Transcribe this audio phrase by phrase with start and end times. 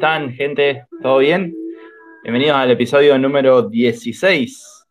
[0.00, 0.86] están, gente?
[1.02, 1.54] ¿Todo bien?
[2.22, 4.86] Bienvenidos al episodio número 16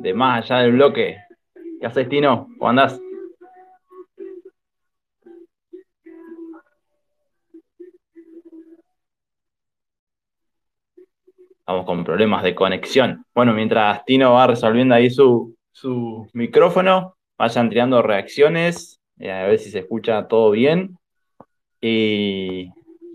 [0.00, 1.18] de Más Allá del Bloque.
[1.78, 2.48] ¿Qué haces, Tino?
[2.56, 2.98] ¿Cómo andás?
[11.58, 13.22] Estamos con problemas de conexión.
[13.34, 19.58] Bueno, mientras Tino va resolviendo ahí su, su micrófono, vayan tirando reacciones, eh, a ver
[19.58, 20.96] si se escucha todo bien.
[21.82, 22.70] Y,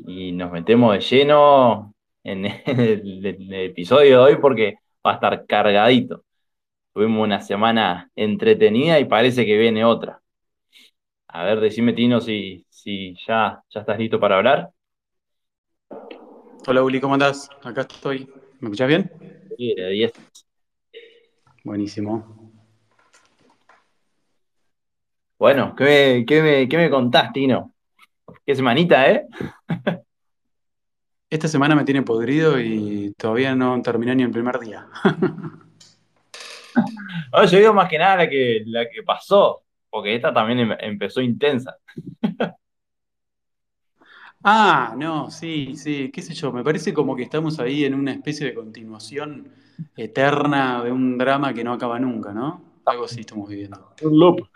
[0.06, 1.94] y nos metemos de lleno
[2.24, 6.24] en el, episodio de hoy porque va a estar cargadito.
[6.94, 10.22] Tuvimos una semana entretenida y parece que viene otra.
[11.28, 14.72] A ver, decime, Tino, si, si ya, ya estás listo para hablar.
[16.68, 17.50] Hola Uli, ¿cómo andás?
[17.64, 18.28] Acá estoy.
[18.60, 19.12] ¿Me escuchás bien?
[19.58, 20.14] Sí, de 10.
[21.64, 22.52] Buenísimo.
[25.38, 27.74] Bueno, ¿qué me, qué me, qué me contás, Tino?
[28.46, 29.28] Qué semanita, ¿eh?
[31.30, 34.88] Esta semana me tiene podrido y todavía no terminé ni el primer día.
[37.32, 40.78] No, yo digo más que nada la que, la que pasó, porque esta también em-
[40.80, 41.78] empezó intensa.
[44.44, 48.14] Ah, no, sí, sí, qué sé yo, me parece como que estamos ahí en una
[48.14, 49.52] especie de continuación
[49.98, 52.62] eterna de un drama que no acaba nunca, ¿no?
[52.86, 53.94] Algo así estamos viviendo.
[54.02, 54.48] Un loop.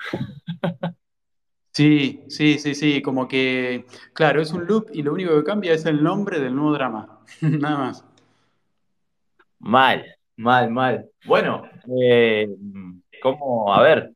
[1.73, 5.73] Sí, sí, sí, sí, como que, claro, es un loop y lo único que cambia
[5.73, 8.05] es el nombre del nuevo drama, nada más.
[9.59, 10.05] Mal,
[10.37, 11.05] mal, mal.
[11.25, 11.63] Bueno,
[11.99, 12.47] eh,
[13.21, 13.73] ¿cómo?
[13.73, 14.11] A ver,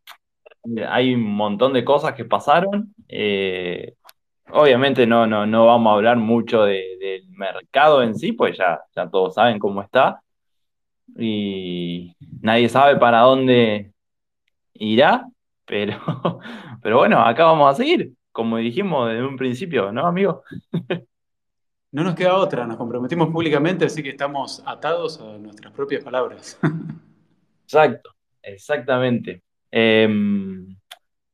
[0.88, 2.94] hay un montón de cosas que pasaron.
[3.08, 3.94] eh,
[4.52, 8.82] obviamente no, no, no vamos a hablar mucho de- del mercado en sí, pues ya,
[8.96, 10.22] ya todos saben cómo está.
[11.18, 13.92] Y nadie sabe para dónde
[14.74, 15.28] irá,
[15.66, 15.96] pero,
[16.82, 20.44] pero bueno, acá vamos a seguir, como dijimos desde un principio, ¿no, amigo?
[21.90, 26.60] No nos queda otra, nos comprometimos públicamente, así que estamos atados a nuestras propias palabras.
[27.64, 28.12] Exacto,
[28.44, 29.42] exactamente.
[29.72, 30.08] Eh,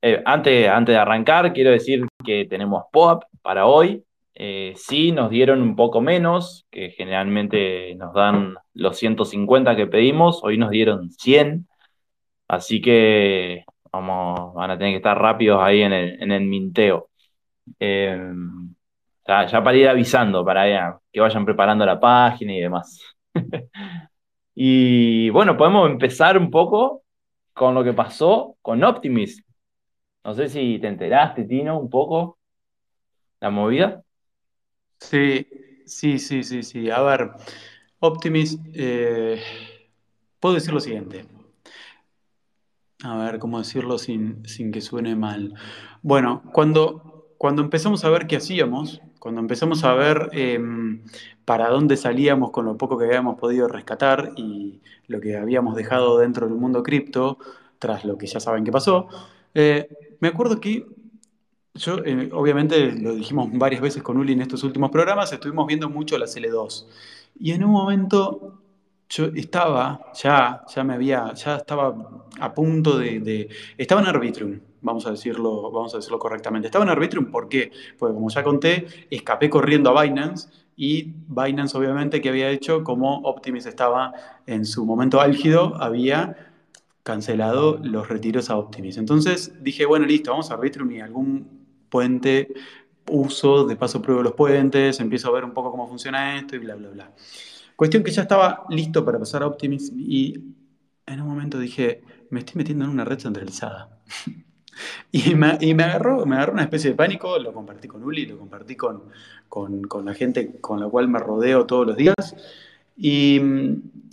[0.05, 4.03] eh, antes, antes de arrancar, quiero decir que tenemos POAP para hoy.
[4.35, 10.43] Eh, sí, nos dieron un poco menos, que generalmente nos dan los 150 que pedimos,
[10.43, 11.67] hoy nos dieron 100,
[12.49, 17.09] así que vamos, van a tener que estar rápidos ahí en el, en el minteo.
[17.79, 18.33] Eh,
[19.27, 22.99] ya, para ir avisando, para que vayan preparando la página y demás.
[24.55, 27.03] Y bueno, podemos empezar un poco
[27.53, 29.41] con lo que pasó con Optimus.
[30.23, 32.37] No sé si te enteraste, Tino, un poco
[33.39, 34.03] la movida.
[34.99, 35.47] Sí,
[35.85, 36.89] sí, sí, sí, sí.
[36.91, 37.31] A ver,
[37.99, 39.41] Optimus, eh,
[40.39, 41.25] puedo decir lo siguiente.
[43.03, 45.53] A ver, ¿cómo decirlo sin, sin que suene mal?
[46.01, 51.03] Bueno, cuando, cuando empezamos a ver qué hacíamos, cuando empezamos a ver em,
[51.43, 56.17] para dónde salíamos con lo poco que habíamos podido rescatar y lo que habíamos dejado
[56.17, 57.37] dentro del mundo cripto,
[57.77, 59.09] tras lo que ya saben que pasó,
[59.53, 59.89] eh,
[60.21, 60.87] me acuerdo que
[61.73, 65.89] yo, eh, obviamente, lo dijimos varias veces con Uli en estos últimos programas, estuvimos viendo
[65.89, 66.87] mucho la L2.
[67.37, 68.62] Y en un momento
[69.13, 71.95] yo estaba, ya, ya me había, ya estaba
[72.39, 76.67] a punto de, estaba en Arbitrum, vamos a decirlo, vamos a decirlo correctamente.
[76.67, 77.71] Estaba en Arbitrum, ¿por qué?
[77.99, 83.19] Porque como ya conté, escapé corriendo a Binance y Binance obviamente que había hecho como
[83.19, 84.13] Optimus estaba
[84.47, 86.51] en su momento álgido, había
[87.03, 88.97] cancelado los retiros a Optimus.
[88.97, 92.51] Entonces dije, bueno, listo, vamos a Arbitrum y algún puente
[93.11, 96.59] uso, de paso pruebo los puentes, empiezo a ver un poco cómo funciona esto y
[96.59, 97.11] bla, bla, bla.
[97.75, 100.33] Cuestión que ya estaba listo para pasar a Optimus y
[101.05, 103.99] en un momento dije, me estoy metiendo en una red centralizada.
[105.11, 108.25] Y me, y me agarró, me agarró una especie de pánico, lo compartí con Uli,
[108.25, 109.03] lo compartí con,
[109.47, 112.15] con, con la gente con la cual me rodeo todos los días.
[112.97, 113.39] Y,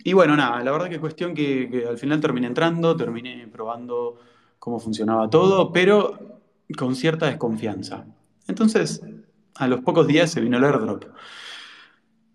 [0.05, 4.19] y bueno, nada, la verdad que cuestión que, que al final terminé entrando, terminé probando
[4.59, 6.41] cómo funcionaba todo, pero
[6.77, 8.05] con cierta desconfianza.
[8.47, 9.03] Entonces,
[9.55, 11.05] a los pocos días se vino el airdrop.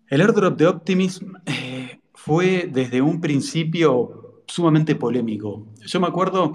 [0.08, 5.66] El airdrop de Optimism eh, fue desde un principio sumamente polémico.
[5.84, 6.52] Yo me acuerdo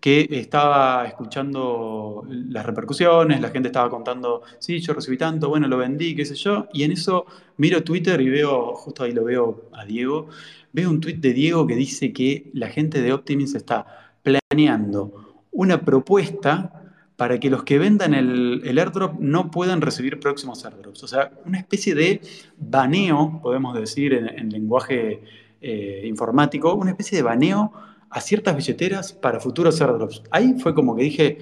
[0.00, 5.76] que estaba escuchando las repercusiones, la gente estaba contando, sí, yo recibí tanto, bueno, lo
[5.76, 7.26] vendí, qué sé yo, y en eso
[7.58, 10.28] miro Twitter y veo, justo ahí lo veo a Diego,
[10.72, 15.84] veo un tweet de Diego que dice que la gente de Optimism está planeando una
[15.84, 16.83] propuesta
[17.16, 21.04] para que los que vendan el, el, airdrop no puedan recibir próximos airdrops.
[21.04, 22.20] O sea, una especie de
[22.56, 25.22] baneo, podemos decir en, en lenguaje
[25.60, 27.72] eh, informático, una especie de baneo
[28.10, 30.22] a ciertas billeteras para futuros airdrops.
[30.30, 31.38] Ahí fue como que dije,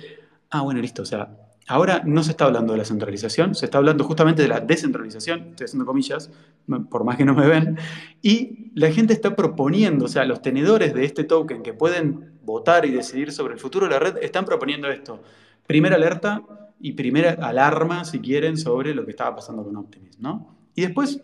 [0.51, 1.37] ah, bueno, listo, o sea,
[1.67, 5.49] ahora no se está hablando de la centralización, se está hablando justamente de la descentralización,
[5.51, 6.31] estoy haciendo comillas,
[6.91, 7.79] por más que no me ven,
[8.21, 12.85] y la gente está proponiendo, o sea, los tenedores de este token que pueden votar
[12.85, 15.23] y decidir sobre el futuro de la red están proponiendo esto
[15.67, 16.43] primera alerta
[16.81, 20.57] y primera alarma, si quieren, sobre lo que estaba pasando con Optimism, ¿no?
[20.75, 21.21] Y después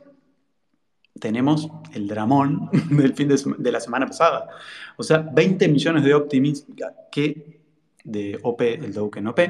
[1.19, 4.49] tenemos el dramón del fin de, la semana pasada.
[4.97, 6.73] O sea, 20 millones de Optimism
[7.11, 7.59] que
[8.05, 9.41] de OP, el token OP,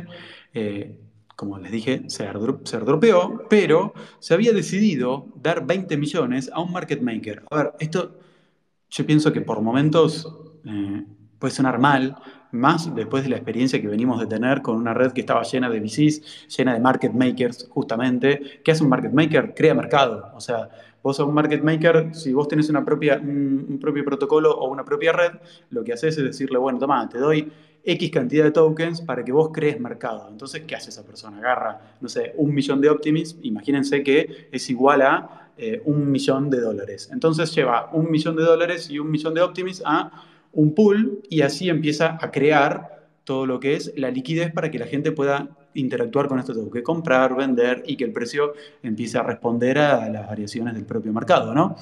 [0.54, 0.98] eh,
[1.36, 7.00] como les dije, se, dropeó, pero se había decidido dar 20 millones a un market
[7.00, 7.44] maker.
[7.50, 8.18] A ver, esto
[8.90, 10.26] yo pienso que por momentos
[10.64, 11.04] eh,
[11.38, 12.16] puede sonar mal,
[12.52, 15.68] más después de la experiencia que venimos de tener con una red que estaba llena
[15.68, 18.60] de VCs, llena de market makers, justamente.
[18.64, 19.54] ¿Qué hace un market maker?
[19.54, 20.30] Crea mercado.
[20.34, 20.68] O sea,
[21.02, 24.84] vos a un market maker, si vos tenés una propia, un, propio protocolo o una
[24.84, 25.32] propia red,
[25.70, 27.50] lo que haces es decirle, bueno, toma, te doy
[27.84, 30.28] X cantidad de tokens para que vos crees mercado.
[30.30, 31.38] Entonces, ¿qué hace esa persona?
[31.38, 36.50] Agarra, no sé, un millón de Optimism, imagínense que es igual a eh, un millón
[36.50, 37.08] de dólares.
[37.12, 41.42] Entonces lleva un millón de dólares y un millón de Optimism a un pool y
[41.42, 45.50] así empieza a crear todo lo que es la liquidez para que la gente pueda
[45.74, 50.08] interactuar con esto, tengo que comprar, vender y que el precio empiece a responder a
[50.08, 51.76] las variaciones del propio mercado, ¿no?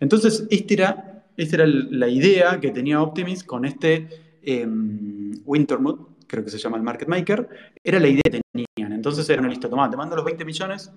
[0.00, 4.08] Entonces, esta era, esta era la idea que tenía Optimis con este
[4.42, 4.66] eh,
[5.44, 7.48] Wintermood, creo que se llama el market maker,
[7.82, 8.92] era la idea que tenían.
[8.92, 10.92] Entonces era, listo, toma, te mando los 20 millones,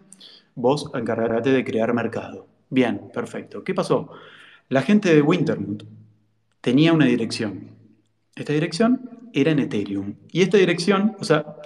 [0.56, 2.48] vos encargate de crear mercado.
[2.70, 3.64] Bien, perfecto.
[3.64, 4.10] ¿Qué pasó?
[4.70, 5.84] La gente de Wintermood
[6.64, 7.72] tenía una dirección.
[8.36, 10.16] Esta dirección era en Ethereum.
[10.32, 11.58] Y esta dirección, o sea,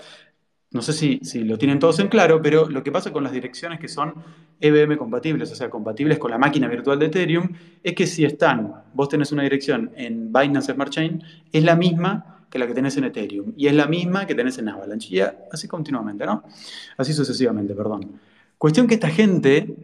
[0.72, 3.32] no sé si, si, lo tienen todos en claro, pero lo que pasa con las
[3.32, 4.16] direcciones que son
[4.60, 7.48] EVM compatibles, o sea, compatibles con la máquina virtual de Ethereum,
[7.84, 11.24] es que si están, vos tenés una dirección en Binance Smart Chain,
[11.54, 14.58] es la misma que la que tenés en Ethereum, y es la misma que tenés
[14.58, 16.44] en Avalanche, y así continuamente, ¿no?
[16.98, 18.20] Así sucesivamente, perdón.
[18.58, 19.76] Cuestión que esta gente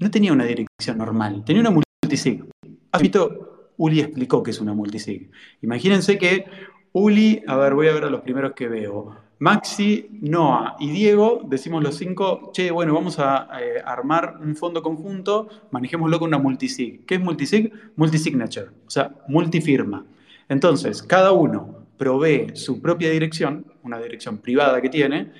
[0.00, 2.44] no tenía una dirección normal, tenía una multisig.
[2.90, 3.47] ¿Has visto
[3.78, 5.30] Uli explicó que es una multisig.
[5.62, 6.44] Imagínense que
[6.92, 9.16] Uli, a ver, voy a ver a los primeros que veo.
[9.38, 14.82] Maxi, Noah y Diego, decimos los cinco, che, bueno, vamos a eh, armar un fondo
[14.82, 17.06] conjunto, manejémoslo con una multisig.
[17.06, 17.72] ¿Qué es multisig?
[17.94, 20.04] Multisignature, o sea, multifirma.
[20.48, 25.30] Entonces, cada uno provee su propia dirección, una dirección privada que tiene,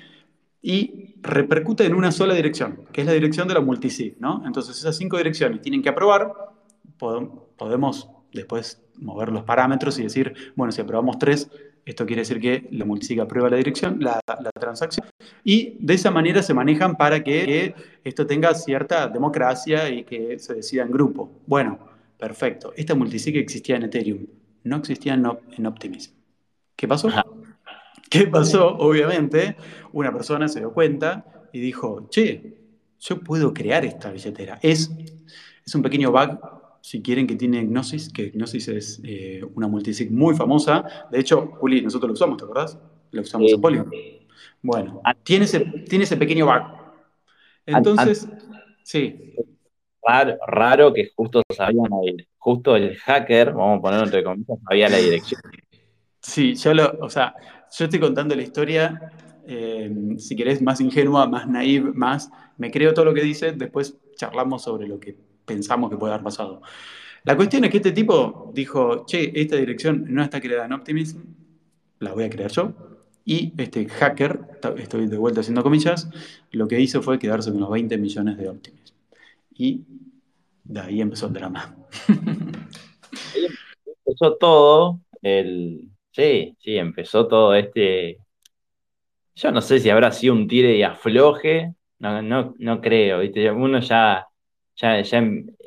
[0.61, 4.43] y repercute en una sola dirección, que es la dirección de la multisig, ¿no?
[4.45, 6.31] Entonces, esas cinco direcciones tienen que aprobar,
[6.97, 11.49] podemos después mover los parámetros y decir, bueno, si aprobamos tres,
[11.85, 14.21] esto quiere decir que la multisig aprueba la dirección, la,
[14.59, 15.07] transacción,
[15.43, 20.53] y de esa manera se manejan para que, esto tenga cierta democracia y que se
[20.53, 21.31] decida en grupo.
[21.47, 21.79] Bueno,
[22.17, 22.73] perfecto.
[22.75, 24.25] Esta multisig existía en Ethereum,
[24.63, 25.25] no existía en,
[25.57, 26.13] en Optimism.
[26.75, 27.09] ¿Qué pasó?
[28.09, 28.67] ¿Qué pasó?
[28.77, 29.55] Obviamente,
[29.91, 32.57] una persona se dio cuenta y dijo, che,
[32.99, 34.59] yo puedo crear esta billetera.
[34.61, 34.91] Es,
[35.65, 40.11] es un pequeño bug si quieren, que tiene Gnosis, que Gnosis es eh, una multisig
[40.11, 41.07] muy famosa.
[41.11, 42.77] De hecho, Juli, nosotros lo usamos, ¿te acordás?
[43.11, 43.91] Lo usamos en Polygon.
[44.61, 45.13] Bueno, ah.
[45.13, 46.63] tiene ese, tiene ese pequeño bug.
[47.65, 48.27] Entonces,
[48.83, 49.35] sí.
[50.01, 51.89] Raro, raro, que justo sabían
[52.37, 55.41] justo el hacker, vamos a ponerlo entre comillas, sabía la dirección.
[56.21, 57.35] Sí, yo lo, o sea,
[57.77, 59.11] yo estoy contando la historia,
[59.45, 63.97] eh, si querés, más ingenua, más naive, más, me creo todo lo que dice, después
[64.15, 65.17] charlamos sobre lo que
[65.49, 66.61] pensamos que puede haber pasado.
[67.23, 71.19] La cuestión es que este tipo dijo, che, esta dirección no está creada en Optimism,
[71.99, 72.73] la voy a crear yo.
[73.25, 74.39] Y este hacker,
[74.77, 76.09] estoy de vuelta haciendo comillas,
[76.51, 78.95] lo que hizo fue quedarse con los 20 millones de Optimism.
[79.53, 79.83] Y
[80.63, 81.75] de ahí empezó el drama.
[84.05, 85.89] Empezó todo, el...
[86.11, 88.17] sí, sí, empezó todo este...
[89.35, 93.51] Yo no sé si habrá sido un tire y afloje, no, no, no creo, ¿viste?
[93.51, 94.28] uno ya
[94.81, 95.01] ya,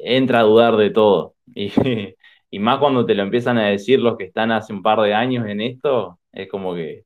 [0.04, 1.34] entra a dudar de todo.
[2.54, 5.14] Y, más cuando te lo empiezan a decir los que están hace un par de
[5.14, 7.04] años en esto, es como que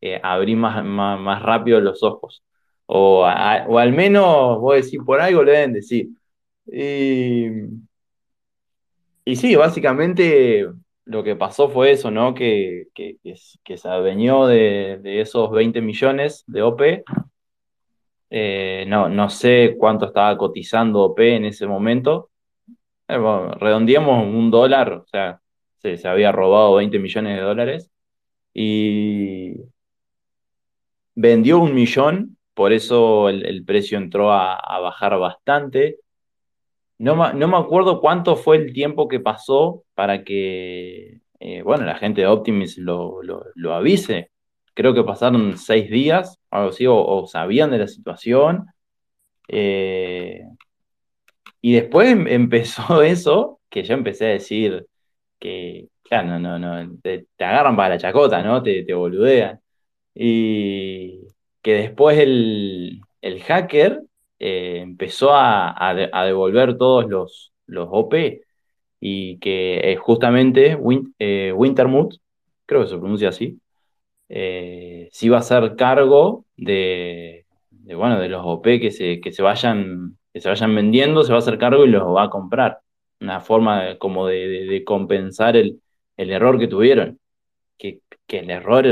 [0.00, 2.42] eh, abrí más, más, rápido los ojos.
[2.86, 6.08] O, o, al menos, vos decís, por algo le deben decir.
[6.66, 7.46] Y,
[9.24, 10.66] y sí, básicamente
[11.04, 12.34] lo que pasó fue eso, ¿no?
[12.34, 17.04] Que, que, se adueñó de, de, esos 20 millones de OP
[18.30, 22.30] eh, no, no sé cuánto estaba cotizando OP en ese momento.
[23.08, 23.18] Eh,
[23.60, 25.40] redondeamos un dólar, o sea,
[25.78, 27.90] se, había robado 20 millones de dólares.
[28.54, 29.54] Y,
[31.14, 35.98] vendió un millón, por eso el, precio entró a, bajar bastante.
[36.98, 41.96] No, no me acuerdo cuánto fue el tiempo que pasó para que, eh, bueno, la
[41.96, 44.30] gente de Optimus lo- lo avise.
[44.78, 48.66] Creo que pasaron seis días, algo así, o, sabían de la situación.
[49.48, 50.42] Eh,
[51.60, 54.86] y después em- empezó eso, que yo empecé a decir
[55.38, 58.62] que, claro, no, no, te, agarran para la chacota, ¿no?
[58.62, 59.60] Te, te boludean.
[60.14, 61.22] Y
[61.62, 64.02] que después el, el hacker
[64.40, 68.42] eh, empezó a, a de- a devolver todos los, los OP
[69.00, 71.14] y que eh, justamente Win,
[71.54, 72.18] Wintermute,
[72.66, 73.60] creo que se pronuncia así,
[74.28, 79.42] eh, se iba a hacer cargo de, bueno, de los OP que se, que se
[79.42, 82.80] vayan, que se vayan vendiendo, se va a hacer cargo y los va a comprar.
[83.20, 85.80] Una forma de- como de, compensar el,
[86.16, 87.18] el error que tuvieron.
[87.78, 88.86] Que, que el error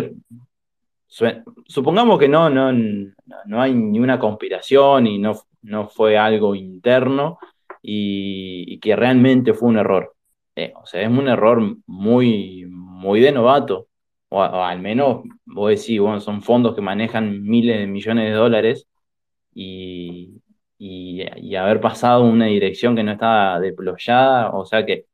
[1.67, 7.39] Supongamos que no, no, no hay ni una conspiración y no, no fue algo interno
[7.83, 10.15] y, y que realmente fue un error.
[10.55, 13.89] Eh, o sea, es un error muy, muy de novato.
[14.43, 18.87] Al menos, vos decís, bueno, son fondos que manejan miles de millones de dólares
[19.55, 20.43] y,
[20.79, 25.07] y, haber pasado una dirección que no estaba deployada, o sea que,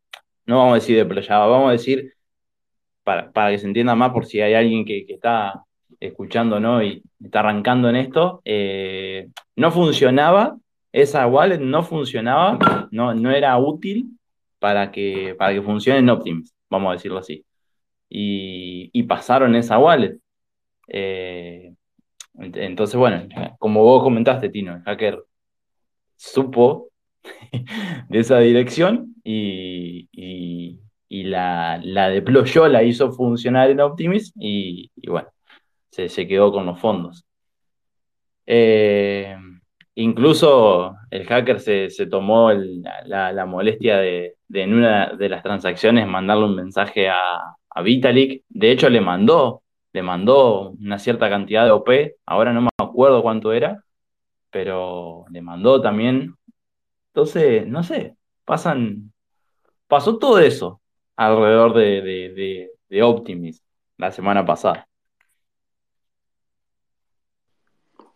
[0.46, 2.14] no vamos a decir deployada, vamos a decir
[3.04, 5.64] para, para que se entienda más por si hay alguien que, que está
[6.00, 6.82] escuchando, ¿no?
[6.82, 10.56] Y está arrancando en esto, eh, no funcionaba,
[10.92, 14.18] esa wallet no funcionaba, no, no era útil
[14.58, 17.44] para que, para que funcione en Optimus, vamos a decirlo así.
[18.14, 20.18] Y, pasaron esa wallet.
[20.88, 21.74] Eh,
[22.34, 23.26] ent- entonces, bueno,
[23.58, 25.24] como vos comentaste, Tino, el hacker
[26.16, 26.90] supo
[28.08, 30.08] de esa dirección y,
[31.08, 35.28] la, la deployó, la hizo funcionar en Optimus y, bueno,
[35.90, 37.24] se, quedó con los fondos.
[38.46, 39.36] Eh,
[39.94, 46.06] incluso el hacker se, se tomó la molestia de, de en una de las transacciones
[46.06, 48.44] mandarle un mensaje a, a Vitalik.
[48.48, 49.62] De hecho, le mandó,
[49.92, 53.84] le mandó una cierta cantidad de OP, ahora no me acuerdo cuánto era,
[54.50, 56.34] pero le mandó también.
[57.08, 59.12] Entonces, no sé, pasan,
[59.88, 60.80] pasó todo eso
[61.16, 62.70] alrededor de, de,
[63.98, 64.88] la semana pasada.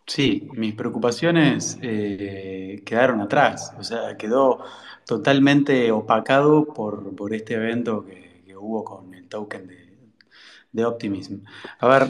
[0.05, 4.63] Sí, mis preocupaciones eh, quedaron atrás, o sea, quedó
[5.05, 8.26] totalmente opacado por, por este evento que
[8.61, 11.37] hubo con el token de, Optimism.
[11.79, 12.07] A ver,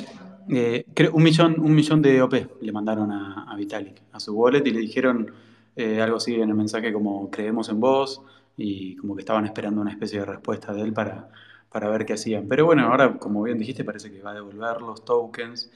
[0.50, 4.66] eh, un millón, un millón de OP le mandaron a, a Vitalik, a su wallet,
[4.66, 5.32] y le dijeron
[5.76, 8.22] eh, algo así en el mensaje como creemos en vos,
[8.58, 11.30] y como que estaban esperando una especie de respuesta de él para,
[11.72, 12.48] para ver qué hacían.
[12.48, 15.72] Pero bueno, ahora, como bien dijiste, parece que va a devolver los tokens.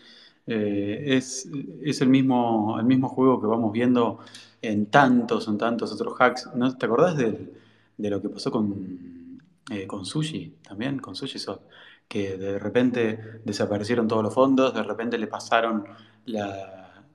[0.48, 1.48] Eh, es,
[1.84, 4.20] es el mismo, el mismo juego que vamos viendo
[4.62, 6.50] en tantos, en tantos otros hacks.
[6.56, 6.76] ¿No?
[6.78, 7.52] ¿Te acordás del-
[7.98, 9.21] de lo que pasó con,
[9.70, 11.00] eh, con Sushi también?
[11.00, 11.62] Con SushiSwap,
[12.08, 15.86] que de repente desaparecieron todos los fondos, de repente le pasaron
[16.26, 17.06] la,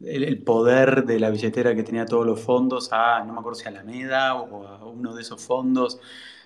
[0.00, 3.66] el, poder de la billetera que tenía todos los fondos a, no me acuerdo si
[3.66, 5.98] a Alameda o a uno de esos fondos.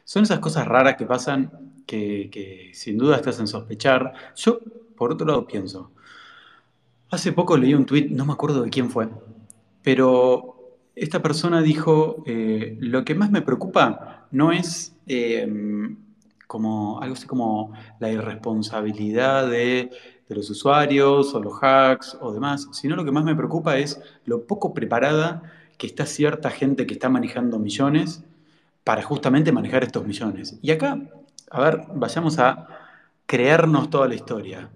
[0.05, 4.13] Son esas cosas raras que pasan que, sin duda te hacen sospechar.
[4.37, 4.61] Yo,
[4.97, 5.93] por otro lado, pienso,
[7.11, 9.09] Hace poco leí un tuit, no me acuerdo de quién fue,
[9.83, 15.49] pero esta persona dijo, eh, lo que más me preocupa no es eh,
[16.47, 19.91] como algo así como la irresponsabilidad de,
[20.29, 24.01] de los usuarios o los hacks o demás, sino lo que más me preocupa es
[24.25, 25.43] lo poco preparada
[25.77, 28.23] que está cierta gente que está manejando millones
[28.85, 30.59] para justamente manejar estos millones.
[30.63, 30.99] Y acá,
[31.51, 32.69] a ver, vayamos a
[33.27, 34.71] creernos toda la historia.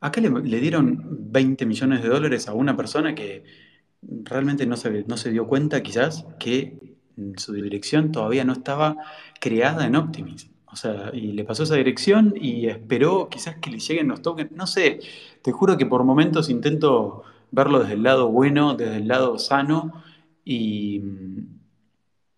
[0.00, 3.44] Acá le, le dieron 20 millones de dólares a una persona que
[4.02, 6.91] realmente no se, no se dio cuenta quizás que
[7.36, 8.96] su dirección todavía no estaba
[9.40, 10.50] creada en Optimis.
[10.66, 14.52] O sea, y le pasó esa dirección y esperó quizás que le lleguen los tokens.
[14.52, 15.00] No sé,
[15.42, 20.02] te juro que por momentos intento verlo desde el lado bueno, desde el lado sano
[20.44, 21.02] y,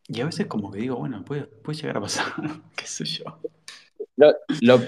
[0.08, 2.26] y a veces como que digo, bueno, puede, puede llegar a pasar,
[2.76, 3.24] qué sé yo.
[4.16, 4.80] Lo, lo-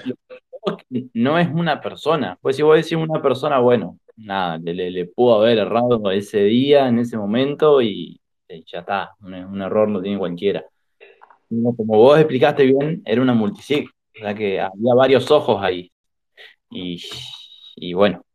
[1.13, 2.37] no es una persona.
[2.41, 6.43] Pues si vos decís una persona, bueno, nada, le, le- le pudo haber errado ese
[6.43, 8.19] día, en ese momento, y
[8.65, 9.15] ya está.
[9.21, 10.65] Un, un error lo tiene cualquiera.
[11.49, 13.89] Como vos explicaste bien, era una multisig.
[14.15, 15.91] O sea que había varios ojos ahí.
[16.69, 17.01] Y,
[17.75, 18.25] y bueno,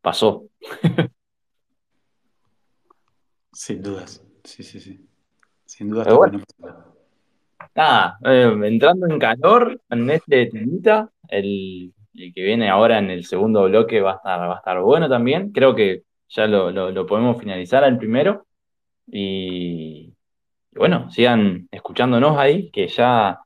[0.00, 0.44] pasó.
[3.52, 5.04] Sin dudas, sí, sí, sí.
[5.64, 6.98] Sin también bueno, no
[7.78, 13.24] nada, eh, entrando en calor en este temita, el, el que viene ahora en el
[13.24, 15.52] segundo bloque va a estar, va a estar bueno también.
[15.52, 18.47] Creo que ya lo, lo, lo podemos finalizar al primero.
[19.10, 20.14] Y,
[20.72, 23.40] bueno, sigan escuchándonos ahí, que ya,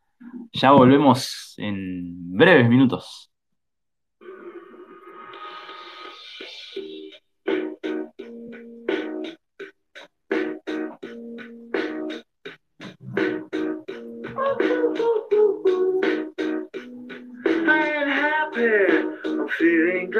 [0.52, 3.31] ya volvemos en breves minutos.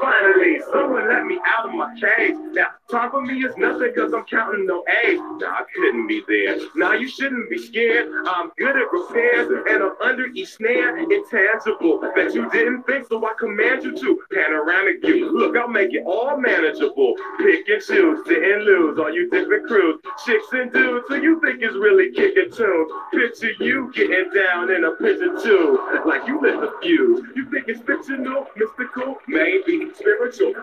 [0.00, 2.34] Finally, someone let me out of my cage.
[2.52, 5.18] Now, time for me is nothing because I'm counting no A's.
[5.18, 6.58] Nah, I couldn't be there.
[6.74, 8.08] Now, you shouldn't be scared.
[8.26, 10.98] I'm good at repairs and I'm under each snare.
[10.98, 14.22] Intangible that you didn't think, so I command you to.
[14.32, 15.36] Panoramic view.
[15.36, 17.14] Look, I'll make it all manageable.
[17.38, 18.98] Pick and choose, sit and lose.
[18.98, 22.92] All you different crews, chicks and dudes who you think is really kicking tunes.
[23.12, 27.24] Picture you getting down in a prison too, like you lit the fuse.
[27.34, 30.54] You think it's fictional, mystical, maybe spiritual.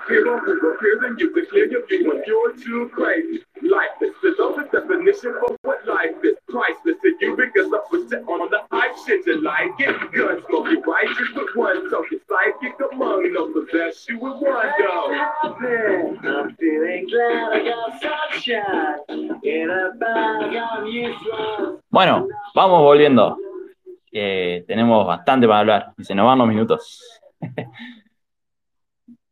[1.18, 3.44] You clear your view too crazy.
[3.62, 6.36] Lifeless, there's no definition for what life is.
[6.50, 8.60] Priceless to you because I set on the
[9.06, 9.96] shit you like it.
[10.12, 12.20] Gun smoke, you righteous with one token.
[12.28, 14.72] Psychic among no possess you with one.
[21.90, 23.38] Bueno, vamos volviendo.
[24.12, 27.22] Tenemos bastante para hablar y se nos van los minutos.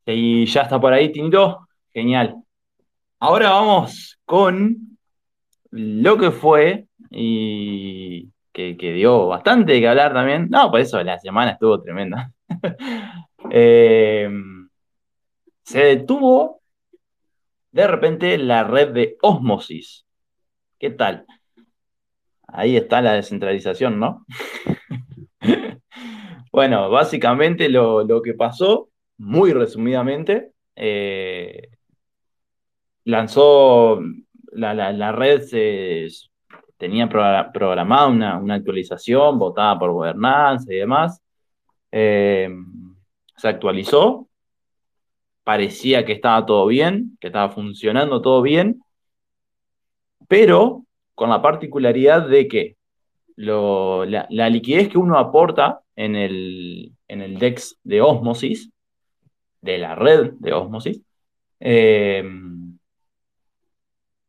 [0.06, 1.68] Y ya está por ahí, Tinto.
[1.94, 2.36] Genial.
[3.20, 4.98] Ahora vamos con
[5.72, 10.48] lo que fue y que, dio bastante que hablar también.
[10.50, 12.32] No, por eso la semana estuvo tremenda.
[13.54, 14.30] Eh,
[15.64, 16.62] se detuvo
[17.72, 20.06] de repente la red de Osmosis.
[20.78, 21.26] ¿Qué tal?
[22.48, 24.26] Ahí está la descentralización, ¿no?
[26.52, 28.91] Bueno, básicamente lo, lo que pasó,
[29.22, 31.70] muy resumidamente, eh,
[33.06, 34.00] lanzó
[34.54, 36.08] la, la- la red, se,
[36.78, 41.22] tenía progra- programada una, una actualización votada por gobernanza y demás.
[41.92, 42.50] Eh,
[43.38, 44.28] se actualizó,
[45.44, 48.82] parecía que estaba todo bien, que estaba funcionando todo bien,
[50.28, 52.78] pero con la particularidad de que
[53.36, 58.70] lo- la, la liquidez que uno aporta en el, en el DEX de Osmosis,
[59.62, 61.02] de la red de Osmosis,
[61.60, 62.24] eh,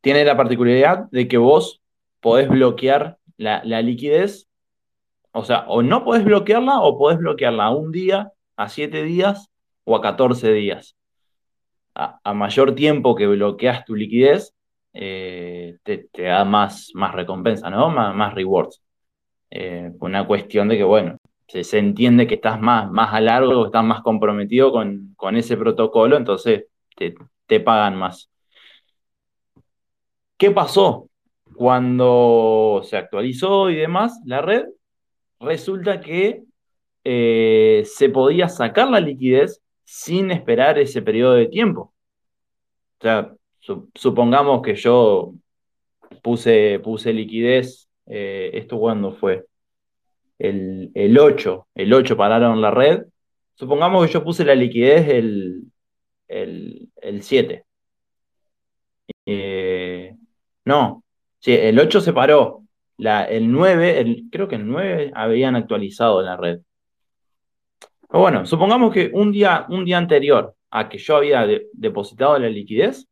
[0.02, 1.80] tiene la particularidad de que vos
[2.20, 4.48] podés bloquear la, liquidez,
[5.32, 9.48] o sea, o no podés bloquearla o podés bloquearla a un día, a siete días
[9.84, 10.96] o a 14 días.
[11.94, 14.54] A, mayor tiempo que bloqueas tu liquidez,
[14.92, 17.90] eh, te, da más, más recompensa, ¿no?
[17.90, 18.82] Más, más rewards.
[19.50, 21.18] Eh, una cuestión de que, bueno,
[21.52, 25.56] se, se entiende que estás más, más a largo, estás más comprometido con, con ese
[25.56, 27.14] protocolo, entonces te,
[27.46, 28.30] te pagan más.
[30.36, 31.08] ¿Qué pasó?
[31.54, 34.64] Cuando se actualizó y demás la red,
[35.40, 36.44] resulta que
[37.04, 41.94] eh, se podía sacar la liquidez sin esperar ese periodo de tiempo.
[42.98, 45.34] O sea, su- supongamos que yo
[46.22, 49.46] puse, puse liquidez, eh, ¿esto cuándo fue?
[50.42, 53.04] El, el 8, el 8 pararon la red.
[53.54, 55.62] Supongamos que yo puse la liquidez el,
[56.26, 57.64] el, el 7.
[59.26, 60.16] Eh,
[60.64, 61.04] no,
[61.38, 62.64] sí, el 8 se paró.
[62.96, 66.60] La, el 9, el, creo que el 9 habían actualizado la red.
[68.08, 72.36] Pero bueno, supongamos que un día, un día anterior a que yo había de- depositado
[72.38, 73.06] la liquidez,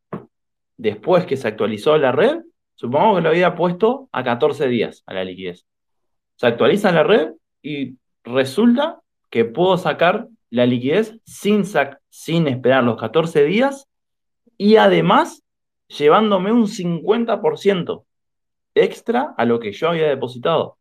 [0.75, 2.39] después que se actualizó la red,
[2.75, 5.65] supongamos que lo había puesto a 14 días a la liquidez.
[6.41, 8.99] Se actualiza la red y resulta
[9.29, 11.63] que puedo sacar la liquidez sin,
[12.09, 13.87] sin esperar los 14 días
[14.57, 15.43] y además
[15.87, 18.05] llevándome un 50%
[18.73, 20.79] extra a lo que yo había depositado.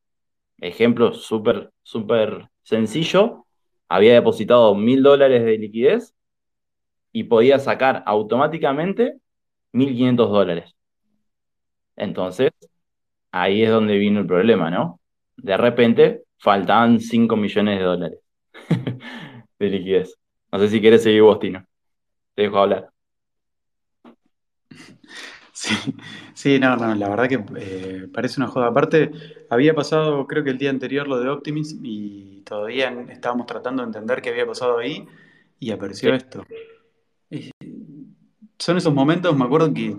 [0.62, 3.44] Ejemplo súper, súper sencillo.
[3.86, 6.14] Había depositado mil dólares de liquidez
[7.12, 9.18] y podía sacar automáticamente
[9.74, 10.74] 1.500 dólares.
[11.96, 12.50] Entonces,
[13.30, 14.99] ahí es donde vino el problema, ¿no?
[15.42, 18.18] De repente, faltaban 5 millones de dólares
[19.58, 20.16] de liquidez.
[20.52, 21.64] No sé si quieres seguir vos, Tino.
[22.34, 22.90] Te dejo hablar.
[25.52, 25.74] Sí,
[26.32, 28.68] sí, no, no, la verdad que eh, parece una joda.
[28.68, 29.10] Aparte,
[29.50, 33.88] había pasado, creo que el día anterior lo de Optimus y todavía estábamos tratando de
[33.88, 35.06] entender qué había pasado ahí
[35.58, 36.16] y apareció Sí.
[36.16, 36.46] esto.
[37.30, 37.50] Y
[38.58, 39.94] son esos momentos, me acuerdo que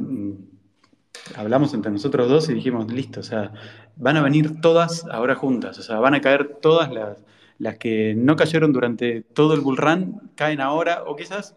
[1.35, 3.51] hablamos entre nosotros dos y dijimos, listo, o sea,
[3.95, 7.23] van a venir todas ahora juntas, o sea, van a caer todas las,
[7.57, 11.55] las que no cayeron durante todo el bull run, caen ahora, o quizás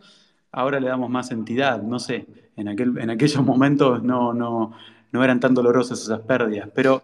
[0.52, 4.72] ahora le damos más entidad, no sé, en, aquel, en aquellos momentos no, no,
[5.12, 7.02] no eran tan dolorosas esas pérdidas, pero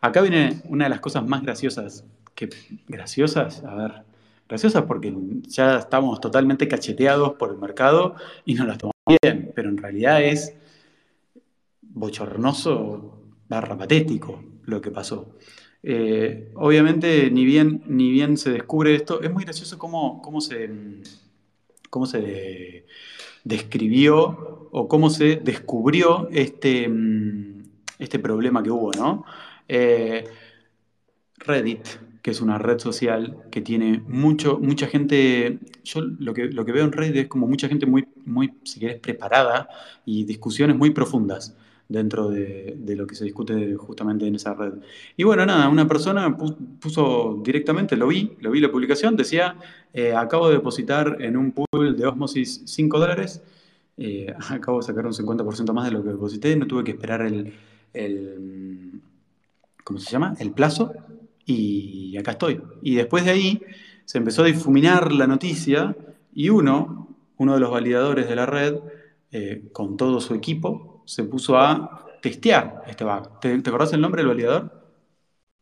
[0.00, 2.48] acá viene una de las cosas más graciosas, que
[2.88, 3.92] graciosas, a ver,
[4.48, 5.14] graciosas porque
[5.48, 10.22] ya estamos totalmente cacheteados por el mercado y nos las tomamos bien, pero en realidad
[10.22, 10.54] es
[11.94, 15.36] bochornoso barra patético lo que pasó.
[15.82, 20.70] Eh, obviamente, ni bien, ni bien se descubre esto, es muy gracioso cómo, cómo se,
[21.90, 22.86] cómo se
[23.44, 26.88] describió o cómo se descubrió este,
[27.98, 29.24] este problema que hubo, ¿no?
[29.68, 30.24] Eh,
[31.38, 31.86] Reddit,
[32.22, 36.70] que es una red social que tiene mucho, mucha gente, yo lo que, lo que
[36.70, 39.68] veo en Reddit es como mucha gente muy, muy, si querés, preparada
[40.06, 41.56] y discusiones muy profundas
[41.88, 44.74] dentro de, lo que se discute justamente en esa red.
[45.16, 49.56] Y bueno, nada, una persona pu- puso directamente, lo vi, lo vi la publicación, decía,
[49.92, 53.42] eh, acabo de depositar en un pool de Osmosis 5 dólares,
[53.96, 57.22] eh, acabo de sacar un 50% más de lo que deposité, no tuve que esperar
[57.22, 57.52] el,
[57.92, 59.00] el,
[59.84, 60.34] ¿cómo se llama?
[60.38, 60.92] El plazo,
[61.44, 62.60] y acá estoy.
[62.82, 63.62] Y después de ahí
[64.04, 65.96] se empezó a difuminar la noticia
[66.34, 68.76] y uno, uno de los validadores de la red,
[69.30, 73.40] eh, con todo su equipo, se puso a testear este bug.
[73.40, 74.70] ¿Te, te acordás el nombre del validador?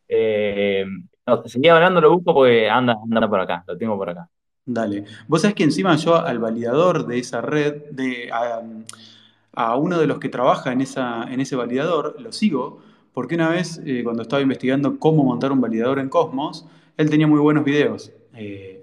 [0.08, 0.84] Eh,
[1.26, 4.28] no, seguía hablando, lo busco porque anda, anda por acá, lo tengo por acá.
[4.64, 5.04] Dale.
[5.26, 8.62] Vos sabés que encima yo al validador de esa red, de, a,
[9.52, 12.80] a uno de los que trabaja en, esa, en ese validador, lo sigo,
[13.12, 17.26] porque una vez eh, cuando estaba investigando cómo montar un validador en Cosmos, él tenía
[17.26, 18.12] muy buenos videos.
[18.34, 18.79] Eh,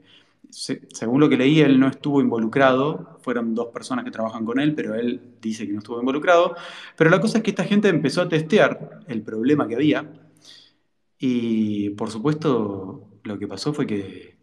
[0.50, 4.60] se- según lo que leí, él no estuvo involucrado, fueron dos personas que trabajan con
[4.60, 6.56] él, pero él dice que no estuvo involucrado.
[6.98, 10.06] Pero la cosa es que esta gente empezó a testear el problema que había
[11.20, 14.38] y por supuesto lo que pasó fue que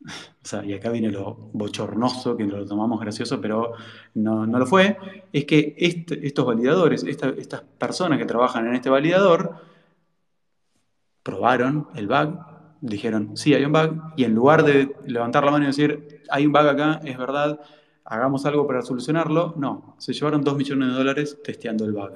[0.44, 3.72] o sea, y acá viene lo bochornoso, que lo tomamos gracioso, pero
[4.14, 4.98] no, no lo fue,
[5.32, 9.56] es que estos validadores, esta- estas personas que trabajan en este validador,
[11.22, 12.38] probaron el bug,
[12.90, 16.46] dijeron, sí, hay un bug, y en lugar de levantar la mano y decir, hay
[16.46, 17.60] un bug acá, es verdad,
[18.04, 22.12] hagamos algo para solucionarlo, no, se llevaron 2 millones de dólares testeando el bug.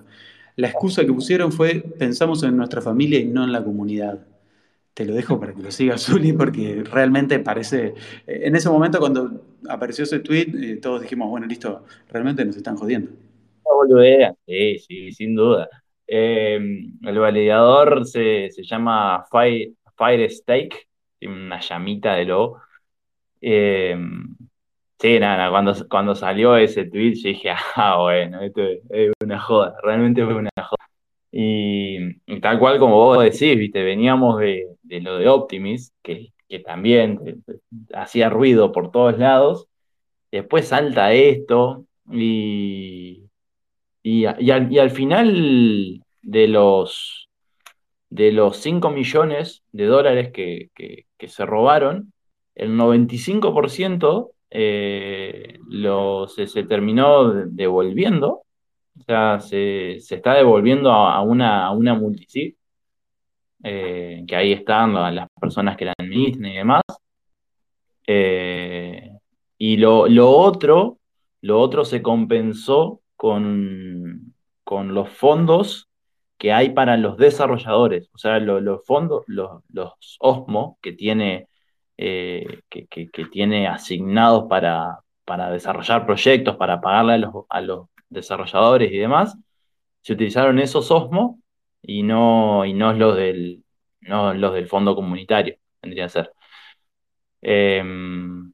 [0.56, 4.26] La excusa que pusieron fue, pensamos en nuestra familia y no en la comunidad.
[4.94, 7.94] Te lo dejo para que lo sigas, Zuli, porque realmente parece.
[8.26, 12.56] eh, En ese momento, cuando apareció ese tweet, eh, todos dijimos, bueno, listo, realmente nos
[12.56, 13.10] están jodiendo.
[14.46, 15.68] Sí, sí, sin duda.
[16.06, 16.56] Eh,
[17.02, 20.28] el validador se, se llama Fire, Fire
[21.18, 22.62] tiene una llamita de logo.
[23.40, 23.96] Eh,
[24.98, 29.76] sí, nada, cuando, cuando salió ese tweet, yo dije, ah, bueno, esto es, una joda,
[29.82, 30.88] realmente fue una joda.
[31.30, 34.68] Y, tal cual como vos decís, viste, veníamos de,
[35.00, 37.44] lo de Optimus, que, que también
[37.94, 39.68] hacía ruido por todos lados.
[40.30, 43.24] Después salta esto y,
[44.02, 47.27] y al final de los,
[48.10, 52.12] de los 5 millones de dólares que, que- se robaron,
[52.54, 58.42] el 95% eh, lo, se, se terminó devolviendo.
[58.98, 62.56] O sea, se, se está devolviendo a, una, a una multisig,
[63.64, 66.82] eh, que ahí están la- las personas que la administran y demás.
[68.06, 69.10] Eh,
[69.58, 70.98] y lo, lo otro,
[71.42, 75.87] lo otro se compensó con, con los fondos
[76.38, 78.10] que hay para los desarrolladores.
[78.14, 79.62] O sea, lo- los fondos, los,
[80.20, 81.48] OSMO que tiene,
[81.96, 87.60] eh, que, que- que tiene asignados para, para desarrollar proyectos, para pagarle a los, a
[87.60, 89.36] los desarrolladores y demás,
[90.02, 91.40] se utilizaron esos OSMO
[91.82, 93.64] y no, y no los del,
[94.02, 96.32] no los del fondo comunitario, vendría a ser.
[97.42, 98.52] Em,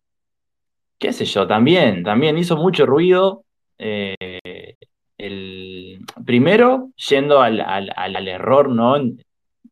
[0.99, 3.45] qué sé yo, también, también hizo mucho ruido.
[3.79, 4.17] eh,
[5.19, 8.97] el, primero, yendo al, al- al- error, ¿no?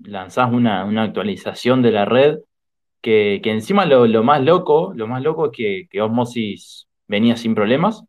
[0.05, 2.39] Lanzás una, una actualización de la red
[3.03, 7.37] que, que encima lo, lo más loco, lo más loco es que, que Osmosis venía
[7.37, 8.05] sin problemas,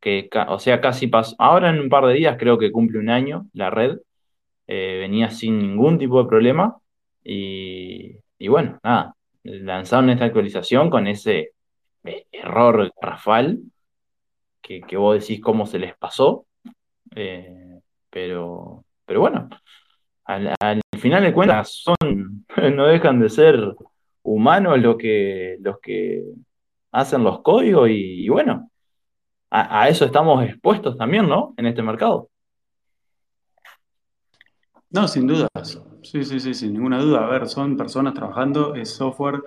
[0.00, 3.10] que, o sea, casi pasó, ahora en un par de días creo que cumple un
[3.10, 3.98] año la red,
[4.66, 6.76] eh, venía sin ningún tipo de problema
[7.24, 11.52] y, y bueno, nada, lanzaron esta actualización con ese
[12.04, 13.60] eh, error rafal
[14.62, 16.46] que, que vos decís cómo se les pasó
[17.20, 19.48] Eh, pero, pero bueno,
[20.24, 23.74] al, final de cuentas son, no dejan de ser
[24.22, 26.22] humanos los que, los que
[26.92, 28.70] hacen los códigos y, bueno,
[29.50, 31.54] a, eso estamos expuestos también, ¿no?
[31.56, 32.30] En este mercado.
[34.90, 35.50] No, sin dudas.
[36.04, 37.26] Sí, sí, sí, sin ninguna duda.
[37.26, 39.42] A ver, son personas trabajando, es software.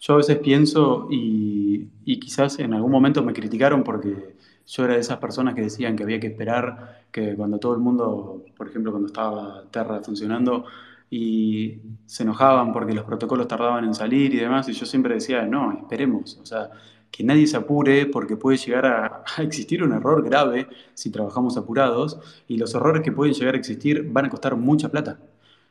[0.00, 4.34] Yo a veces pienso y quizás en algún momento me criticaron porque
[4.66, 7.80] yo era de esas personas que decían que había que esperar que cuando todo el
[7.80, 10.64] mundo, por ejemplo, cuando estaba Terra funcionando
[11.10, 15.44] y se enojaban porque los protocolos tardaban en salir y demás, y yo siempre decía,
[15.44, 16.70] no, esperemos, o sea,
[17.10, 22.18] que nadie se apure porque puede llegar a, existir un error grave si trabajamos apurados
[22.48, 25.18] y los errores que pueden llegar a existir van a costar mucha plata.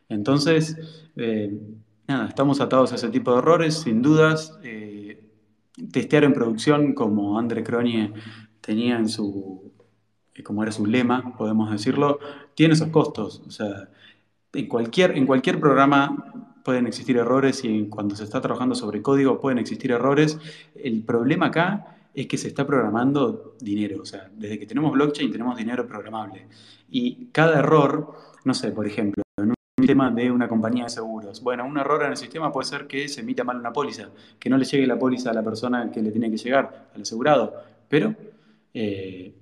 [0.07, 0.77] Entonces,
[1.15, 1.57] eh,
[2.07, 4.59] nada, estamos atados a ese tipo de errores, sin dudas.
[4.61, 5.23] Eh,
[5.91, 8.13] testear en producción, como André Cronie
[8.61, 9.71] tenía en su,
[10.35, 12.19] eh, como era su lema, podemos decirlo,
[12.55, 13.41] tiene esos costos.
[13.47, 13.89] O sea,
[14.53, 19.39] en cualquier, en cualquier programa pueden existir errores y cuando se está trabajando sobre código
[19.39, 20.39] pueden existir errores.
[20.75, 24.01] El problema acá es que se está programando dinero.
[24.01, 26.47] O sea, desde que tenemos blockchain tenemos dinero programable.
[26.89, 31.41] Y cada error, no sé, por ejemplo, en un tema de una compañía de seguros.
[31.41, 34.49] Bueno, un error en el sistema puede ser que se emita mal una póliza, que
[34.49, 37.53] no le llegue la póliza a la persona que le tiene que llegar, al asegurado.
[37.87, 38.15] Pero
[38.73, 39.33] eh,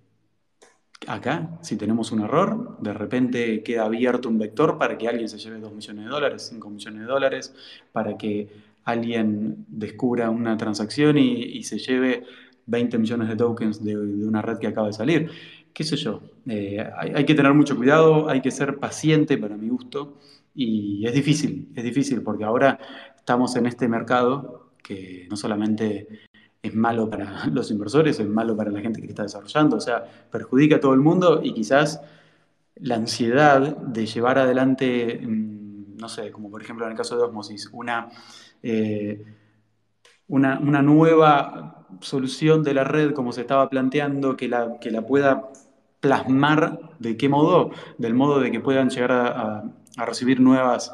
[1.07, 5.37] acá, si tenemos un error, de repente queda abierto un vector para que alguien se
[5.37, 7.55] lleve 2 millones de dólares, 5 millones de dólares,
[7.91, 8.49] para que
[8.83, 12.23] alguien descubra una transacción y, se lleve
[12.65, 15.29] 20 millones de tokens de, una red que acaba de salir.
[15.73, 16.21] ¿Qué sé yo?
[16.47, 20.17] Eh, hay, que tener mucho cuidado, hay que ser paciente para mi gusto
[20.55, 22.79] y es difícil, es difícil porque ahora
[23.15, 26.07] estamos en este mercado que no solamente
[26.61, 30.03] es malo para los inversores, es malo para la gente que está desarrollando, o sea,
[30.31, 32.01] perjudica a todo el mundo y quizás
[32.75, 37.23] la ansiedad de llevar adelante, mm, no sé, como por ejemplo en el caso de
[37.23, 38.09] Osmosis, una,
[38.63, 39.25] eh,
[40.27, 45.49] una, nueva solución de la red como se estaba planteando, que la, que la pueda
[45.99, 49.63] plasmar de qué modo, del modo de que puedan llegar a,
[50.05, 50.93] recibir nuevas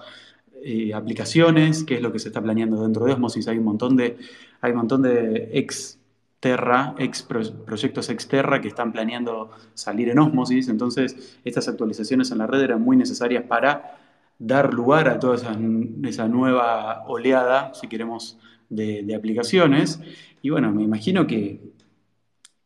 [0.67, 3.47] eh, aplicaciones, que es lo que se está planeando dentro de Osmosis.
[3.47, 4.17] Hay un montón de
[4.61, 5.99] hay un montón de ex
[6.39, 12.47] Terra, ex proyectos exterra que están planeando salir en Osmosis, entonces estas actualizaciones en la
[12.47, 13.97] red eran muy necesarias para
[14.37, 18.37] dar lugar a toda esa, nueva oleada, si queremos,
[18.69, 19.99] de, aplicaciones.
[20.41, 21.61] Y bueno, me imagino que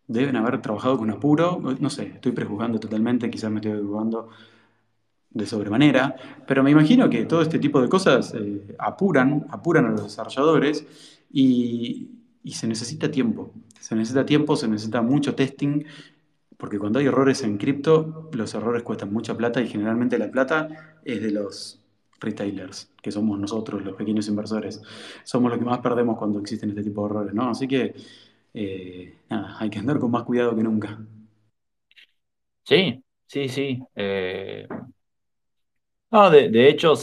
[0.08, 4.30] deben haber trabajado con apuro, no sé, estoy prejuzgando totalmente, quizás me estoy jugando
[5.32, 6.16] de sobremanera,
[6.48, 10.86] pero me imagino que todo este tipo de cosas eh, apuran, apuran a los desarrolladores
[11.32, 12.16] y,
[12.46, 13.54] se necesita tiempo.
[13.80, 15.84] Se necesita tiempo, se necesita mucho testing,
[16.58, 20.98] porque cuando hay errores en cripto, los errores cuestan mucha plata y generalmente la plata
[21.06, 21.80] es de los
[22.20, 24.82] retailers, que somos nosotros, los pequeños inversores.
[25.24, 27.50] Somos los que más perdemos cuando existen este tipo de errores, ¿no?
[27.50, 27.94] Así que,
[28.54, 31.00] eh, hay que andar con más cuidado que nunca.
[32.64, 33.80] Sí, sí, sí.
[33.96, 34.68] Eh,
[36.12, 36.94] no, de, hecho,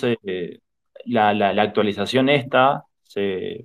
[1.06, 2.86] la, la actualización esta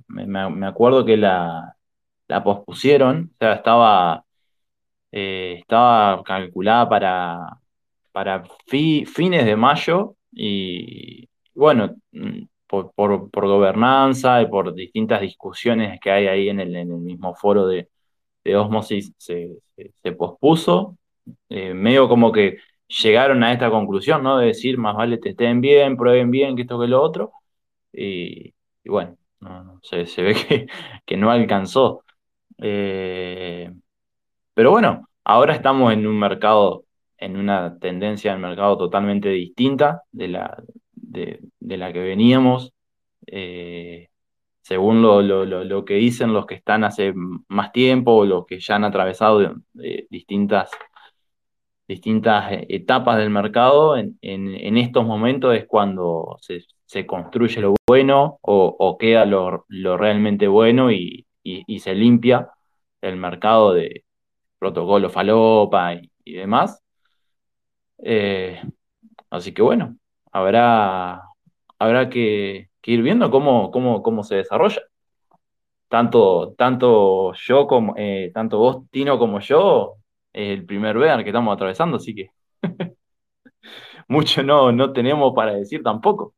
[0.08, 1.76] me, acuerdo que la,
[2.44, 4.26] pospusieron, o sea, estaba,
[5.12, 7.58] eh, estaba calculada para,
[8.12, 16.28] para fines de mayo y bueno, mm, por, gobernanza y por distintas discusiones que hay
[16.28, 17.90] ahí en el, mismo foro de,
[18.44, 19.58] de Osmosis se,
[20.18, 20.98] pospuso,
[21.50, 22.58] eh, medio como que
[23.04, 24.38] llegaron a esta conclusión, ¿no?
[24.38, 27.32] De decir, más vale te estén bien, prueben bien, que esto que lo otro.
[27.94, 28.54] y
[28.86, 30.36] bueno, no, se, ve
[31.06, 32.04] que, no alcanzó.
[32.60, 33.72] Eh,
[34.54, 36.86] pero bueno, ahora estamos en un mercado,
[37.18, 42.74] en una tendencia del mercado totalmente distinta de la, de, la que veníamos.
[43.28, 44.10] Eh,
[44.62, 47.14] según lo, lo, que dicen los que están hace
[47.48, 49.56] más tiempo o los que ya han atravesado
[50.10, 50.70] distintas,
[51.92, 58.40] distintas etapas del mercado, en, en, estos momentos es cuando se, se construye lo bueno
[58.42, 59.66] o, queda lo,
[59.98, 61.26] realmente bueno y,
[61.80, 62.50] se limpia
[63.02, 64.06] el mercado de
[64.60, 66.82] protocolo falopa y, demás.
[68.04, 68.62] Eh,
[69.30, 69.98] así que bueno,
[70.32, 71.22] habrá,
[71.80, 74.82] habrá que, ir viendo cómo, cómo, cómo se desarrolla.
[75.90, 79.98] Tanto, tanto yo como eh, tanto vos, Tino, como yo,
[80.34, 82.32] el primer bear que estamos atravesando, así que
[84.08, 86.34] mucho no, no tenemos para decir tampoco.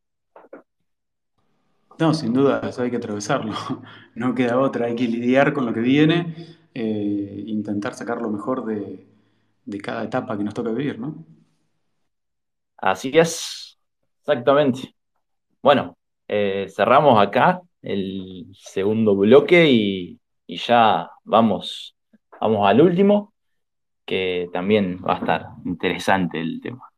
[1.99, 3.53] No, sin duda, eso hay que atravesarlo.
[4.15, 6.35] No queda otra, hay que lidiar con lo que viene,
[6.75, 9.07] eh, intentar sacar lo mejor de,
[9.65, 11.25] de cada etapa que nos toca vivir, ¿no?
[12.77, 13.79] Así es,
[14.19, 14.95] exactamente.
[15.63, 21.95] Bueno, eh, cerramos acá el segundo bloque y, y ya vamos,
[22.41, 23.32] vamos al último,
[24.05, 26.92] que también va a estar interesante el tema.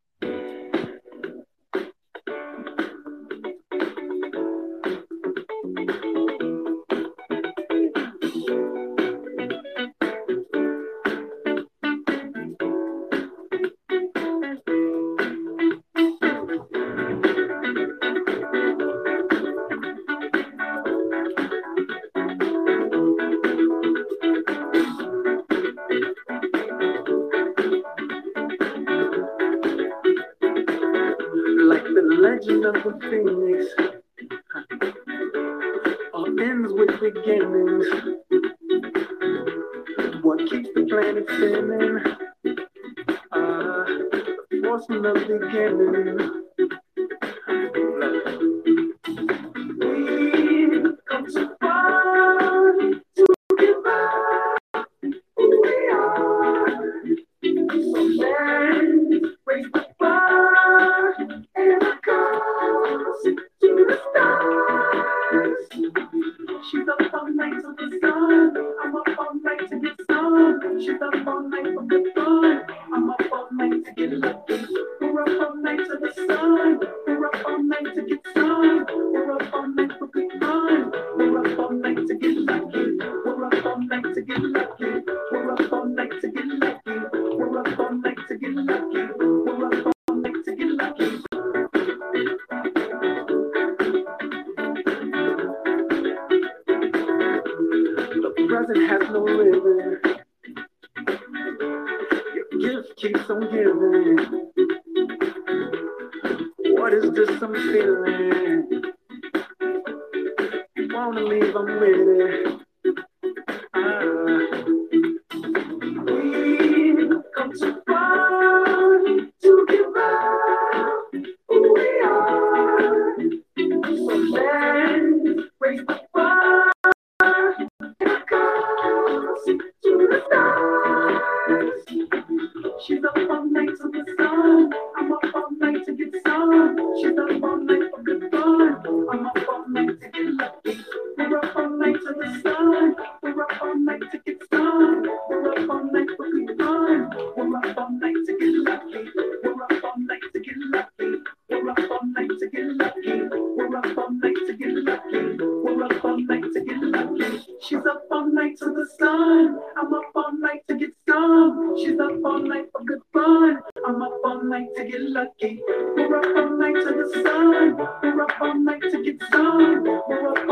[162.25, 163.59] All night for good fun.
[163.85, 165.61] I'm up all night to get lucky.
[165.95, 167.77] We're up all night to the sun.
[167.77, 169.83] We're up all night to get some.
[169.83, 170.44] We're up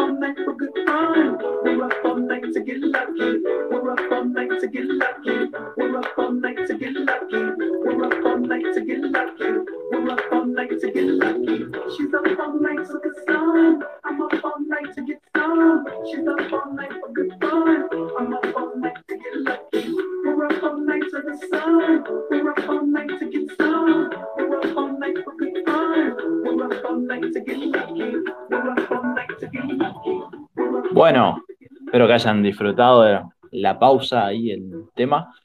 [31.03, 31.43] Bueno,
[31.85, 35.35] espero que hayan disfrutado de la pausa ahí, el tema.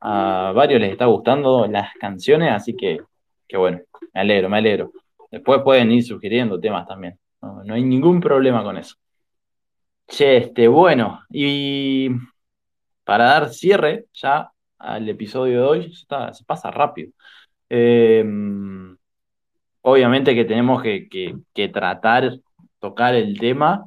[0.00, 2.98] A varios les está gustando las canciones, así que,
[3.46, 3.78] que bueno,
[4.12, 4.90] me alegro, me alegro.
[5.30, 7.16] Después pueden ir sugiriendo temas también.
[7.40, 8.96] No, hay ningún problema con eso.
[10.08, 12.08] Che, este, bueno, y
[13.04, 17.12] para dar cierre ya al episodio de hoy, se pasa rápido.
[17.68, 18.24] Eh,
[19.82, 22.32] obviamente que tenemos que, que- que tratar,
[22.80, 23.86] tocar el tema,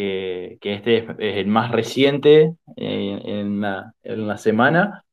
[0.00, 5.04] que, este es, el más reciente en la, en la semana.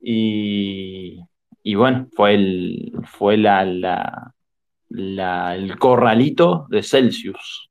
[0.00, 1.20] Y,
[1.62, 3.64] y bueno, fue el, fue la,
[4.90, 7.70] la- el corralito de Celsius.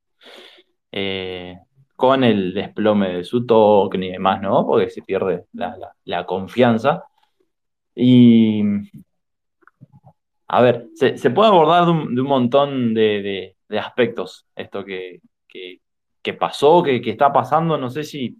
[0.92, 1.56] Eh,
[1.96, 4.66] con el desplome de su token y demás, ¿no?
[4.66, 7.04] Porque se pierde la, la- confianza.
[7.94, 8.62] Y
[10.48, 14.46] a ver, se, se puede abordar de un, de un montón de, de- de aspectos
[14.56, 15.80] esto que, que-
[16.22, 17.78] que pasó, que, que está pasando.
[17.78, 18.36] No sé si,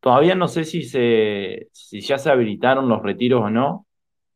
[0.00, 3.86] todavía no sé si, se, si ya se habilitaron los retiros o no.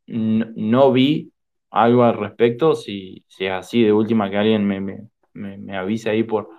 [0.07, 1.33] No, no vi
[1.71, 2.75] algo al respecto.
[2.75, 6.51] Si, si es así, de última que alguien me, me, me- avise ahí por,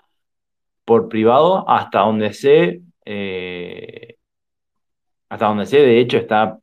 [0.86, 4.18] por privado, hasta donde sé, eh,
[5.30, 6.60] hasta donde sé, de hecho está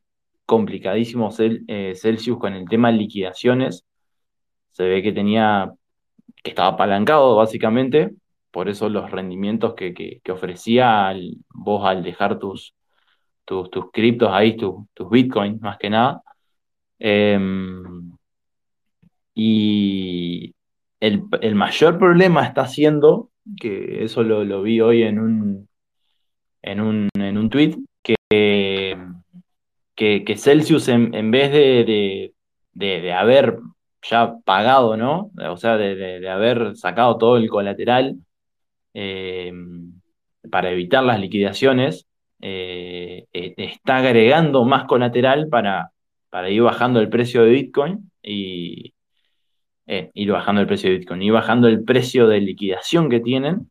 [0.46, 1.30] complicadísimo
[1.68, 3.84] eh, Celsius con el tema de liquidaciones.
[4.72, 5.72] Se ve que tenía,
[6.44, 8.12] que estaba apalancado básicamente,
[8.56, 11.14] por eso los rendimientos que, ofrecía
[11.50, 12.74] vos al dejar tus,
[13.44, 16.22] tus, criptos ahí, tus bitcoins más que nada.
[16.98, 18.12] Em,
[19.34, 20.54] y
[21.00, 23.28] el, mayor problema está siendo,
[23.60, 25.68] que eso lo, vi hoy en un,
[26.62, 28.96] en un, en un tweet, que,
[29.94, 32.32] que, Celsius en, vez de,
[32.72, 33.58] de, haber
[34.00, 35.30] ya pagado, ¿no?
[35.46, 38.16] O sea, de, haber sacado todo el colateral
[38.98, 39.52] eh,
[40.50, 42.06] para evitar las liquidaciones,
[42.40, 45.90] eh, eh, está agregando más colateral para,
[46.30, 48.94] para ir bajando el precio de Bitcoin y,
[49.86, 53.70] ir bajando el precio de Bitcoin, bajando el precio de liquidación que tienen.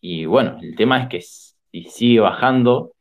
[0.00, 2.92] Y bueno, el tema es que si sigue bajando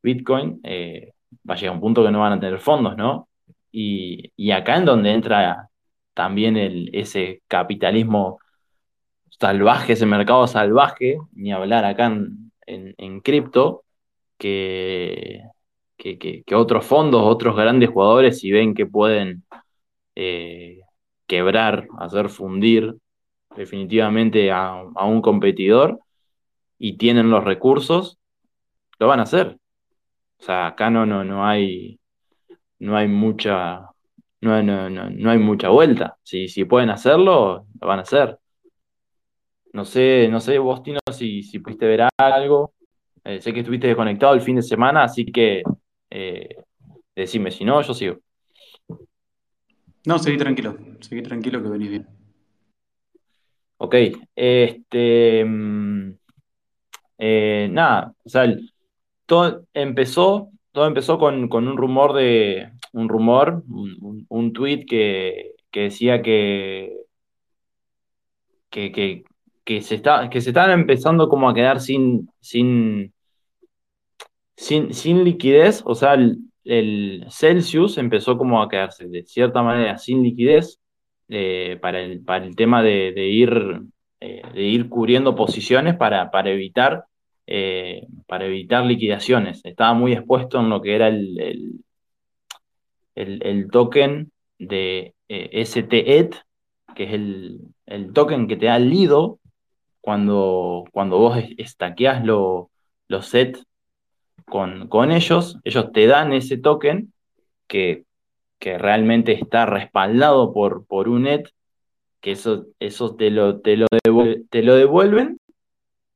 [0.00, 3.28] Bitcoin, va a llegar un punto que no van a tener fondos, ¿no?
[3.72, 5.68] Y, acá en donde entra
[6.14, 8.38] también el, ese capitalismo
[9.30, 12.06] salvaje, ese mercado salvaje, ni hablar acá
[12.66, 13.84] en, cripto,
[14.36, 15.42] que,
[15.96, 19.44] que, otros fondos, otros grandes jugadores, si ven que pueden
[20.14, 20.80] eh,
[21.26, 22.94] quebrar, hacer fundir
[23.56, 26.00] definitivamente a, un competidor
[26.78, 28.18] y tienen los recursos,
[28.98, 29.58] lo van a hacer.
[30.40, 31.98] O sea, acá no, no, no hay
[32.78, 33.88] no hay mucha
[34.40, 36.16] no, no, no, hay mucha vuelta.
[36.22, 38.38] Si, si pueden hacerlo, lo van a hacer.
[39.78, 42.74] No sé, no sé, vos, Tino, si, si pudiste ver algo.
[43.22, 45.62] Eh, sé que estuviste desconectado el fin de semana, así que
[46.10, 46.56] eh,
[47.14, 48.16] decime, si no, yo sigo.
[50.04, 52.08] No, seguí tranquilo, seguí tranquilo que venís bien.
[53.76, 53.94] Ok,
[54.34, 56.10] este, mm,
[57.18, 58.52] eh, nada, o sea,
[59.26, 66.20] todo empezó, todo empezó con, un rumor de, un rumor, un, un, tweet que, decía
[66.20, 66.96] que,
[68.70, 69.24] que, que,
[69.82, 73.12] se está, que se estaban empezando como a quedar sin, sin,
[74.56, 76.14] sin, liquidez, o sea,
[76.64, 80.80] el Celsius empezó como a quedarse de cierta manera sin liquidez
[81.30, 83.82] eh, para, el, para el tema de, ir,
[84.18, 87.04] eh, de ir cubriendo posiciones para, para evitar,
[87.46, 89.60] eh, para evitar liquidaciones.
[89.64, 91.84] Estaba muy expuesto en lo que era el,
[93.14, 96.34] el, token de STET,
[96.96, 99.38] que es el, token que te da el Lido
[100.08, 103.58] cuando, cuando vos estaqueas los SET
[104.46, 107.12] con, ellos, ellos te dan ese token
[107.66, 108.06] que,
[108.58, 111.50] realmente está respaldado por, por un net,
[112.22, 113.86] que eso, eso te, lo, te, lo
[114.48, 115.38] te lo devuelven,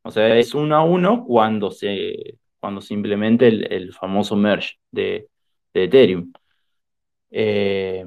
[0.05, 5.29] o sea, es uno a uno cuando se, cuando se implemente el, famoso merge de,
[5.75, 6.33] Ethereum.
[7.31, 8.07] Eh,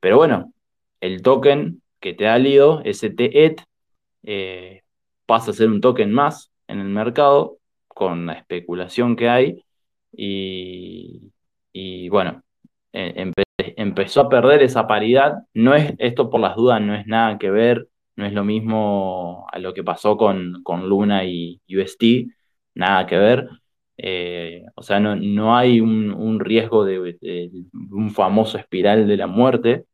[0.00, 0.54] pero bueno,
[0.98, 3.60] el token que te ha lido, STET,
[4.22, 4.80] eh,
[5.26, 7.58] pasa a ser un token más en el mercado
[7.88, 9.64] con la especulación que hay
[10.12, 12.42] y, bueno,
[12.92, 13.32] e,
[13.76, 15.34] empezó a perder esa paridad.
[15.54, 19.46] No es, esto por las dudas no es nada que ver, no es lo mismo
[19.52, 22.28] a lo que pasó con, con Luna y UST,
[22.74, 23.48] nada que ver.
[23.96, 27.16] Eh, o sea, no, no hay un, riesgo de,
[27.72, 29.86] un famoso espiral de la muerte,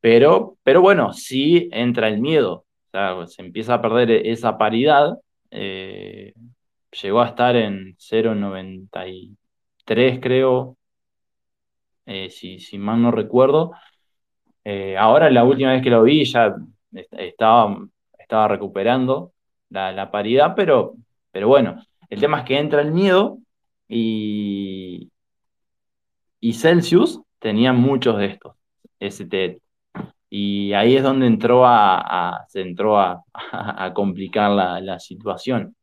[0.00, 2.65] pero, pero bueno, sí entra el miedo.
[2.96, 5.18] Sea, se empieza a perder esa paridad.
[5.50, 6.32] Eh,
[7.02, 10.78] llegó a estar en 0.93, creo,
[12.06, 13.72] eh, si, si, mal no recuerdo.
[14.64, 16.56] Eh, ahora, la última vez que lo vi, ya
[17.12, 17.86] estaba,
[18.18, 19.34] estaba recuperando
[19.68, 20.94] la, paridad, pero,
[21.32, 23.40] pero bueno, el tema es que entra el miedo
[23.88, 25.10] y,
[26.40, 28.54] y Celsius tenía muchos de estos,
[29.00, 29.60] ST.
[30.28, 35.76] Y ahí es donde entró a, se entró a, complicar la, la situación.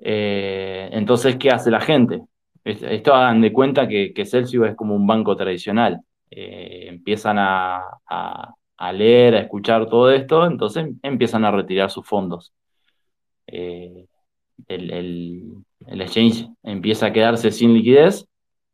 [0.00, 2.20] Eh, entonces, ¿qué hace la gente?
[2.64, 6.00] Esto hagan de cuenta que, Celsius es como un banco tradicional.
[6.30, 7.82] Eh, empiezan a,
[8.92, 12.52] leer, a escuchar todo esto, entonces empiezan a retirar sus fondos.
[13.46, 14.06] Eh,
[14.68, 18.26] el, exchange empieza a quedarse sin liquidez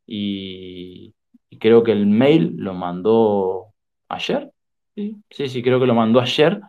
[0.06, 1.14] y,
[1.60, 3.73] creo que el mail lo mandó
[4.08, 4.50] ayer.
[4.94, 6.60] Sí, sí, sí, creo que lo mandó ayer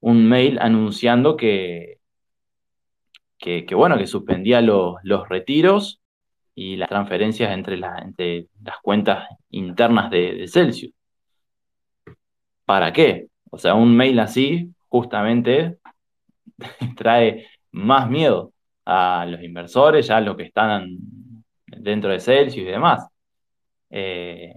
[0.00, 1.98] un mail anunciando que,
[3.38, 6.00] que, bueno, que suspendía los retiros
[6.54, 10.92] y las transferencias entre, entre las cuentas internas de, Celsius.
[12.64, 13.28] ¿Para qué?
[13.50, 15.78] O sea, un mail así justamente
[16.96, 18.52] trae más miedo
[18.84, 20.88] a los inversores, ya los que están
[21.66, 23.06] dentro de Celsius y demás.
[23.90, 24.54] Eh,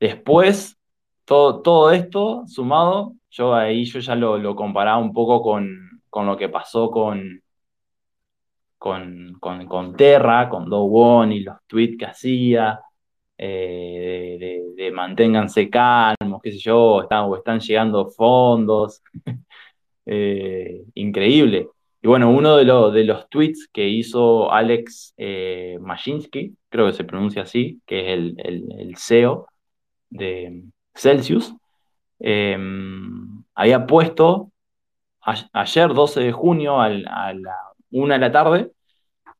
[0.00, 0.78] después,
[1.24, 6.48] todo, todo esto sumado, yo ahí yo ya lo, comparaba un poco con, lo que
[6.48, 7.42] pasó con,
[8.78, 12.80] con, con, Terra, con Do One y los tweets que hacía,
[13.36, 19.02] eh, de, manténganse calmos, qué sé yo, están, o están llegando fondos.
[20.10, 21.68] Eh, increíble.
[22.00, 25.78] Y bueno, uno de, de los tweets que hizo Alex eh,
[26.70, 29.46] creo que se pronuncia así, que es el, CEO
[30.10, 31.54] de Celsius,
[32.18, 34.52] em, había puesto
[35.52, 37.56] ayer, 12 de junio, a la
[37.90, 38.70] una de la tarde,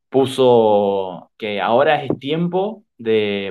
[0.09, 3.51] puso que ahora es tiempo de,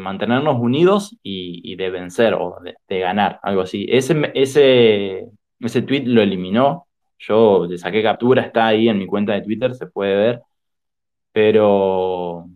[0.00, 3.86] mantenernos unidos y, de vencer o de, ganar, algo así.
[3.88, 5.28] Ese, ese,
[5.60, 6.86] ese tweet lo eliminó
[7.18, 10.42] yo le saqué captura, está ahí en mi cuenta de Twitter, se puede ver.
[11.32, 12.48] Pero.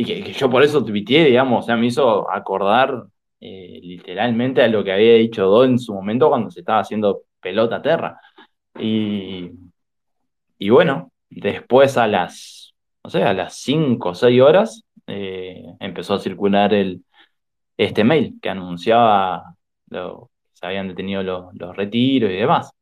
[0.00, 3.04] Y que, yo por eso tuiteé, digamos, o sea, me hizo acordar
[3.40, 7.22] eh, literalmente a lo que había dicho Do en su momento cuando se estaba haciendo
[7.40, 8.20] pelota a terra.
[8.78, 9.50] Y,
[10.58, 16.14] y bueno, después a las, no sé, a las 5 o 6 horas eh, empezó
[16.14, 17.04] a circular el,
[17.76, 19.56] este mail que anunciaba
[19.90, 22.72] lo, se habían detenido los, los retiros y demás.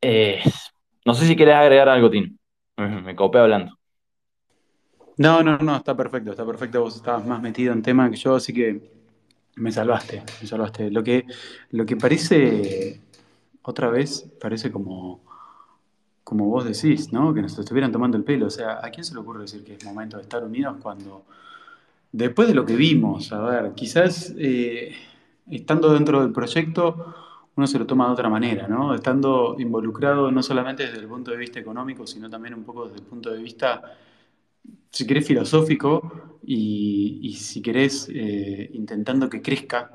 [0.00, 0.42] Eh,
[1.06, 2.36] no sé si querés agregar algo, Tino.
[2.76, 3.76] Me copé hablando.
[5.22, 6.80] No, no, no, está perfecto, está perfecto.
[6.80, 8.90] Vos estabas más metido en tema que yo, así que
[9.54, 10.90] me salvaste, me salvaste.
[10.90, 11.26] Lo que,
[11.70, 13.00] lo que parece,
[13.62, 15.20] otra vez, parece como,
[16.24, 17.32] como vos decís, ¿no?
[17.32, 18.46] Que nos estuvieran tomando el pelo.
[18.46, 21.24] O sea, ¿a quién se le ocurre decir que es momento de estar unidos cuando,
[22.10, 24.92] después de lo que vimos, a ver, quizás eh,
[25.48, 27.14] estando dentro del proyecto
[27.54, 28.94] uno se lo toma de otra manera, ¿no?
[28.94, 33.00] Estando involucrado no solamente desde el punto de vista económico, sino también un poco desde
[33.00, 33.94] el punto de vista,
[34.92, 39.90] si querés, filosófico y, si querés, eh, intentando que crezca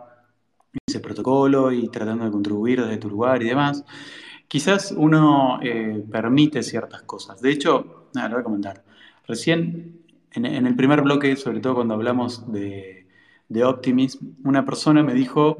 [0.85, 3.85] ese protocolo y tratando de contribuir desde tu lugar y demás,
[4.47, 7.41] quizás uno eh, permite ciertas cosas.
[7.41, 8.83] De hecho, nada, lo voy a comentar.
[9.27, 13.07] Recién, en, el primer bloque, sobre todo cuando hablamos de,
[13.49, 15.57] de Optimism, una persona me dijo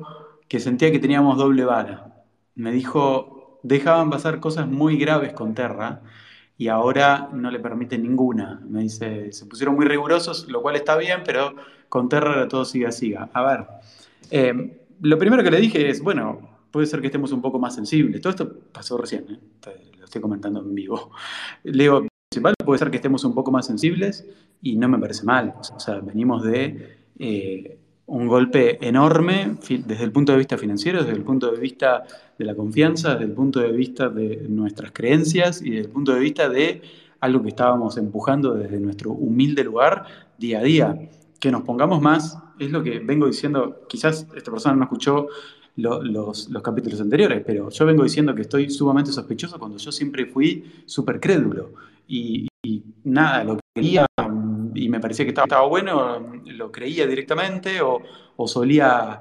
[0.48, 2.24] que sentía que teníamos doble vara.
[2.56, 6.02] Me dijo, dejaban pasar cosas muy graves con Terra
[6.58, 8.62] y ahora no le permiten ninguna.
[8.68, 11.56] Me dice, se pusieron muy rigurosos, lo cual está bien, pero
[11.90, 13.30] con Terra todo siga, siga.
[13.34, 13.68] A ver,
[14.32, 17.76] eh, lo primero que le dije es, bueno, puede ser que estemos un poco más
[17.76, 18.22] sensibles.
[18.22, 19.40] Todo esto pasó recién, ¿eh?
[19.98, 21.12] lo estoy comentando en vivo.
[21.64, 22.08] Le digo,
[22.66, 24.26] puede ser que estemos un poco más sensibles
[24.62, 25.54] y no me parece mal.
[25.60, 26.98] O sea, venimos de...
[27.20, 32.04] Eh, un golpe enorme desde el punto de vista financiero, desde el punto de vista
[32.38, 36.14] de la confianza, desde el punto de vista de nuestras creencias y desde el punto
[36.14, 36.82] de vista de
[37.20, 40.06] algo que estábamos empujando desde nuestro humilde lugar
[40.38, 41.10] día a día.
[41.40, 45.28] Que nos pongamos más, es lo que vengo diciendo, quizás esta persona no escuchó
[45.76, 50.64] los, capítulos anteriores, pero yo vengo diciendo que estoy sumamente sospechoso cuando yo siempre fui
[50.86, 51.74] súper crédulo.
[52.08, 54.06] Y, y, nada, lo que quería
[54.78, 58.02] y me parecía que estaba, bueno, lo creía directamente o,
[58.48, 59.20] solía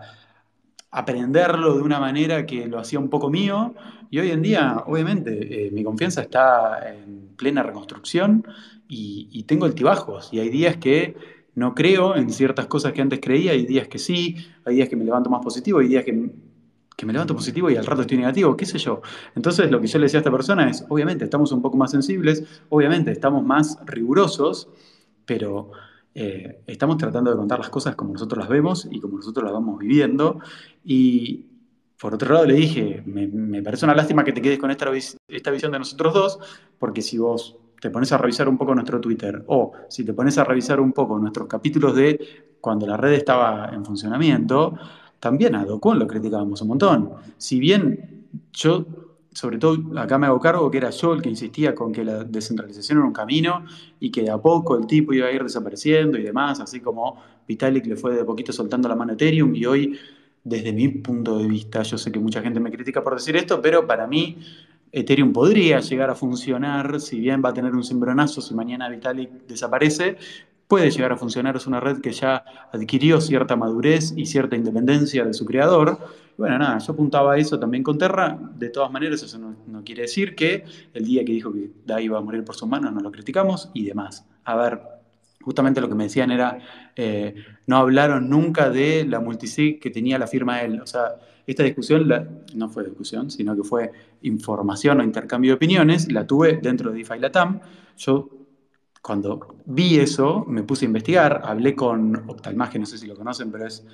[0.91, 3.75] aprenderlo de una manera que lo hacía un poco mío.
[4.11, 8.47] Y hoy en día, obviamente, eh, mi confianza está en plena reconstrucción
[8.89, 10.33] y, tengo altibajos.
[10.33, 11.17] Y hay días que
[11.55, 14.97] no creo en ciertas cosas que antes creía, hay días que sí, hay días que
[14.97, 16.31] me levanto más positivo, hay días que,
[16.95, 19.01] que me levanto positivo y al rato estoy negativo, qué sé yo.
[19.35, 21.91] Entonces, lo que yo le decía a esta persona es, obviamente, estamos un poco más
[21.91, 24.69] sensibles, obviamente, estamos más rigurosos
[25.27, 25.73] pero
[26.15, 29.53] eh, estamos tratando de contar las cosas como nosotros las vemos y como nosotros las
[29.53, 30.39] vamos viviendo.
[30.83, 31.45] Y
[32.01, 34.91] por otro lado le dije, me, parece una lástima que te quedes con esta,
[35.29, 36.39] esta visión de nosotros dos,
[36.79, 40.39] porque si vos te pones a revisar un poco nuestro Twitter o si te pones
[40.39, 44.75] a revisar un poco nuestros capítulos de cuando la red estaba en funcionamiento,
[45.21, 47.11] también a Docon lo criticábamos un montón.
[47.37, 48.87] Si bien yo
[49.37, 52.25] sobre todo acá me hago cargo que era yo el que insistía con que la
[52.25, 53.67] descentralización era un camino
[54.01, 57.85] y que a poco el tipo iba a ir desapareciendo y demás, así como Vitalik
[57.85, 59.99] le fue de poquito soltando la mano a Ethereum y hoy,
[60.43, 63.61] desde mi punto de vista, yo sé que mucha gente me critica por decir esto,
[63.61, 64.39] pero para mí
[64.91, 69.47] Ethereum podría llegar a funcionar, si bien va a tener un cimbronazo si mañana Vitalik
[69.47, 70.17] desaparece,
[70.69, 75.25] puede llegar a funcionar, es una red que ya adquirió cierta madurez y cierta independencia
[75.25, 75.99] de su creador
[76.37, 78.39] bueno, nada, yo apuntaba a eso también con Terra.
[78.57, 82.19] De todas maneras, eso no, quiere decir que el día que dijo que DAI iba
[82.19, 84.27] a morir por sus manos no lo criticamos y demás.
[84.45, 84.81] A ver,
[85.41, 86.59] justamente lo que me decían era,
[86.95, 87.35] eh,
[87.67, 90.81] no hablaron nunca de la multisig que tenía la firma él.
[90.81, 92.07] O sea, esta discusión
[92.55, 93.91] no fue discusión, sino que fue
[94.23, 97.61] información o intercambio de opiniones, la tuve dentro de DeFi Latam.
[97.97, 98.29] Yo,
[99.07, 103.53] cuando vi eso, me puse a investigar, hablé con Optalmag, no sé si lo conocen,
[103.53, 103.85] pero es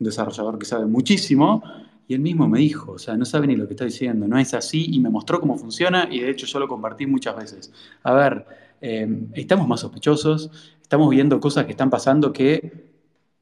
[0.00, 1.62] un desarrollador que sabe muchísimo,
[2.08, 4.38] y él mismo me dijo, o sea, no sabe ni lo que está diciendo, no
[4.38, 7.70] es así, y me mostró cómo funciona, y de hecho yo lo compartí muchas veces.
[8.02, 8.46] A ver,
[8.80, 10.50] eh, estamos más sospechosos,
[10.80, 12.92] estamos viendo cosas que están pasando que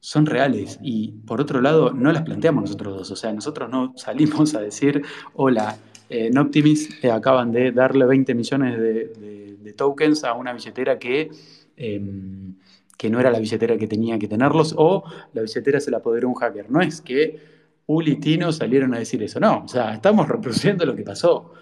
[0.01, 3.93] son reales y por otro lado no las planteamos nosotros dos, o sea, nosotros no
[3.95, 5.01] salimos a decir,
[5.35, 5.77] hola,
[6.09, 9.40] en Optimis eh, acaban de darle 20 millones de,
[9.71, 11.29] tokens a una billetera que,
[11.77, 12.55] em,
[12.97, 15.03] que no era la billetera que tenía que tenerlos o
[15.33, 16.69] la billetera se la apoderó un hacker.
[16.69, 17.39] No es que
[17.87, 21.53] Uli y salieron a decir eso, no, o sea, estamos reproduciendo lo que pasó.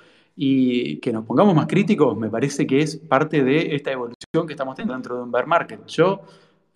[0.42, 4.54] Y que nos pongamos más críticos me parece que es parte de esta evolución que
[4.54, 5.86] estamos teniendo dentro de un bear market.
[5.88, 6.22] Yo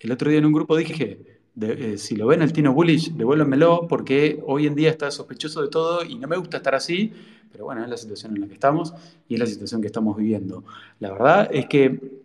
[0.00, 3.86] el otro día en un grupo dije, eh, si lo ven el Tino Bullish, devuélvanmelo
[3.88, 7.12] porque hoy en día está sospechoso de todo y no me gusta estar así,
[7.52, 8.92] pero bueno, es la situación en la que estamos
[9.28, 10.64] y es la situación que estamos viviendo.
[10.98, 12.22] La verdad es que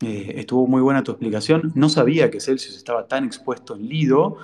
[0.00, 1.70] eh, estuvo muy buena tu explicación.
[1.76, 4.38] No sabía que Celsius estaba tan expuesto en Lido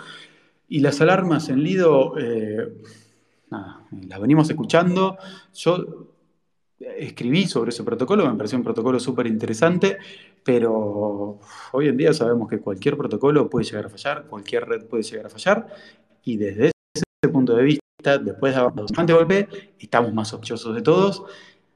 [0.68, 2.74] y las alarmas en Lido, eh,
[3.50, 5.18] las venimos escuchando.
[5.54, 6.06] Yo
[6.78, 9.98] escribí sobre ese protocolo, me pareció un protocolo súper interesante,
[10.44, 11.40] pero
[11.72, 15.26] hoy en día sabemos que cualquier protocolo puede llegar a fallar, cualquier red puede llegar
[15.26, 15.68] a fallar,
[16.24, 20.74] y desde ese punto de vista, después de haber dado semejante golpe, estamos más sospechosos
[20.74, 21.22] de todos,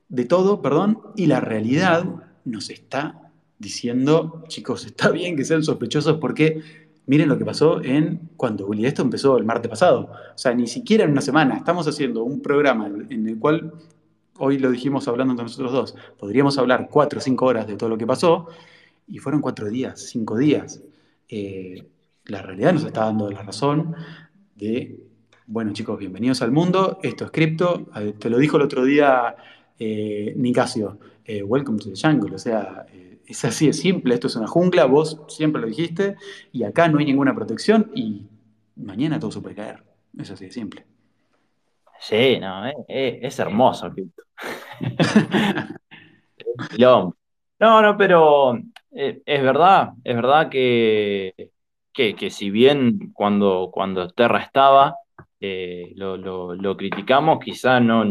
[0.09, 2.05] de todo, perdón, y la realidad
[2.45, 6.63] nos está diciendo, chicos, está bien que sean sospechosos porque
[7.07, 10.11] miren lo que pasó en cuando esto empezó el martes pasado.
[10.35, 11.57] O sea, ni siquiera en una semana.
[11.57, 13.73] Estamos haciendo un programa en el cual
[14.39, 17.89] hoy lo dijimos hablando entre nosotros dos, podríamos hablar cuatro o cinco horas de todo
[17.89, 18.49] lo que pasó,
[19.07, 20.83] y fueron cuatro días, cinco días.
[21.29, 21.89] Eh,
[22.27, 23.95] la realidad nos está dando la razón
[24.55, 25.07] de,
[25.47, 27.87] bueno chicos, bienvenidos al mundo, esto es cripto,
[28.19, 29.37] te lo dijo el otro día
[29.79, 32.87] eh, Nicasio, eh, welcome to the jungle, o sea,
[33.27, 36.17] es así de simple, esto es una jungla, vos siempre lo dijiste,
[36.53, 38.27] y acá no hay ninguna protección y
[38.77, 39.83] mañana todo se puede caer,
[40.19, 40.92] es así de simple.
[42.03, 43.89] Sí, no, es hermoso
[46.79, 47.15] no,
[47.61, 48.57] no, pero
[48.91, 51.53] eh, es verdad, es verdad que,
[51.93, 54.97] que, si bien cuando, cuando Terra estaba,
[55.39, 58.05] eh, lo, criticamos, quizás no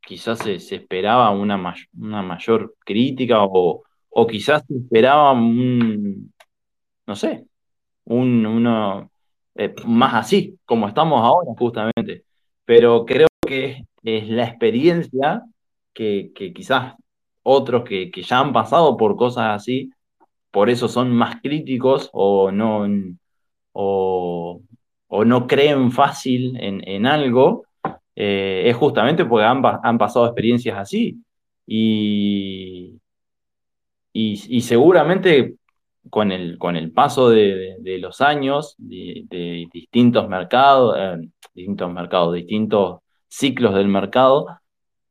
[0.00, 6.32] quizás se, esperaba una, una mayor crítica o, o quizás se esperaba un,
[7.06, 7.46] no sé,
[8.04, 9.10] un, uno
[9.56, 12.25] eh, más así, como estamos ahora justamente.
[12.66, 15.42] Pero creo que es la experiencia
[15.94, 16.94] que, quizás
[17.42, 19.90] otros que, ya han pasado por cosas así,
[20.50, 22.86] por eso son más críticos o no,
[23.72, 24.60] o,
[25.24, 27.64] no creen fácil en, algo,
[28.16, 31.18] eh, es justamente porque han, pasado experiencias así.
[31.66, 33.00] Y,
[34.12, 35.55] y, seguramente
[36.10, 43.00] con el, con el paso de, los años, de, distintos mercados, eh, distintos mercados, distintos
[43.28, 44.46] ciclos del mercado,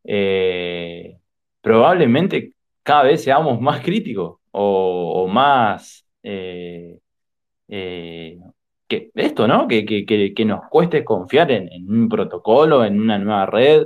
[0.03, 1.17] eh,
[1.61, 6.99] probablemente cada vez seamos más críticos o, más eh,
[7.67, 9.67] que esto, ¿no?
[9.67, 13.85] Que, que, nos cueste confiar en, un protocolo, en una nueva red.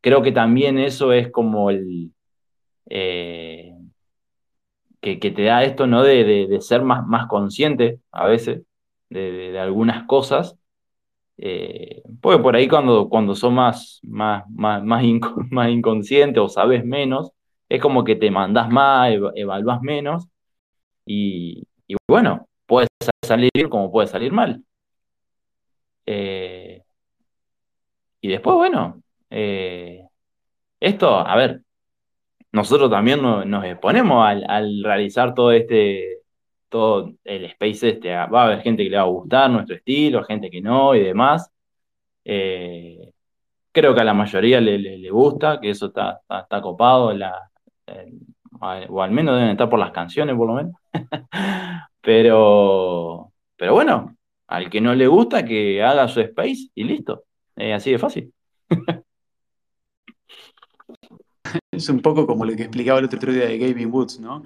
[0.00, 2.12] creo que también eso es como el
[5.00, 6.02] que, te da esto, ¿no?
[6.02, 8.62] De, ser más, más consciente a veces
[9.10, 10.58] de algunas cosas
[11.38, 15.02] eh, porque por ahí cuando, cuando sos más, más, más, más,
[15.70, 17.32] inconsciente o sabes menos,
[17.68, 20.26] es como que te mandás más, evalúas menos
[21.06, 21.64] y,
[22.08, 22.88] bueno, puede
[23.26, 24.62] salir como puede salir mal.
[26.06, 26.82] Eh,
[28.20, 30.06] y después, bueno, eh,
[30.80, 31.62] esto, a ver,
[32.52, 36.18] nosotros también nos, exponemos al, al, realizar todo este,
[36.68, 40.24] todo el space este, va a haber gente que le va a gustar nuestro estilo,
[40.24, 41.50] gente que no y demás.
[42.24, 43.12] Eh,
[43.72, 47.50] creo que a la mayoría le, gusta, que eso está, está, copado, la,
[48.60, 50.74] o al menos deben estar por las canciones, por lo menos.
[52.00, 57.24] pero, pero bueno, al que no le gusta, que haga su space y listo.
[57.56, 58.32] así de fácil.
[61.72, 64.44] es un poco como lo que explicaba el otro día de Gavin Woods, ¿no?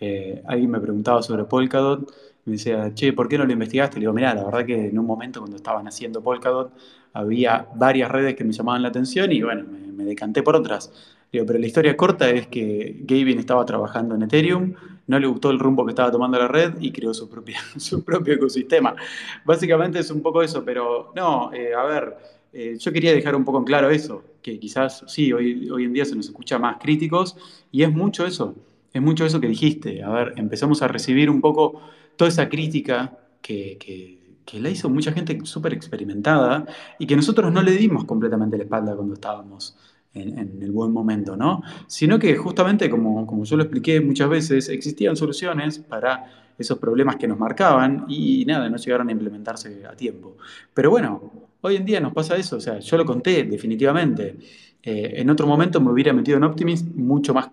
[0.00, 2.12] Eh, alguien me preguntaba sobre Polkadot
[2.44, 3.96] me decía, che, ¿por qué no lo investigaste?
[3.96, 6.72] Le digo, mirá, la verdad que en un momento cuando estaban haciendo Polkadot
[7.12, 10.90] había varias redes que me llamaban la atención y bueno, me, decanté por otras.
[11.30, 14.74] Le digo, pero la historia corta es que Gavin estaba trabajando en Ethereum,
[15.06, 17.28] no le gustó el rumbo que estaba tomando la red y creó su,
[17.76, 18.96] su propio ecosistema.
[19.44, 22.16] Básicamente es un poco eso, pero no, eh, a ver,
[22.52, 25.92] eh, yo quería dejar un poco en claro eso, que quizás sí, hoy, hoy en
[25.92, 27.36] día se nos escucha más críticos
[27.70, 28.56] y es mucho eso,
[28.92, 30.02] es mucho eso que dijiste.
[30.02, 31.80] A ver, empezamos a recibir un poco
[32.16, 34.20] toda esa crítica que, que,
[34.60, 36.66] la hizo mucha gente súper experimentada
[36.98, 39.78] y que nosotros no le dimos completamente la espalda cuando estábamos
[40.12, 41.62] en, en, el buen momento, ¿no?
[41.86, 46.26] Sino que justamente, como, como yo lo expliqué muchas veces, existían soluciones para
[46.58, 50.36] esos problemas que nos marcaban y nada, no llegaron a implementarse a tiempo.
[50.74, 54.36] Pero bueno, hoy en día nos pasa eso, o sea, yo lo conté definitivamente.
[54.82, 57.48] Eh, en otro momento me hubiera metido en Optimist mucho más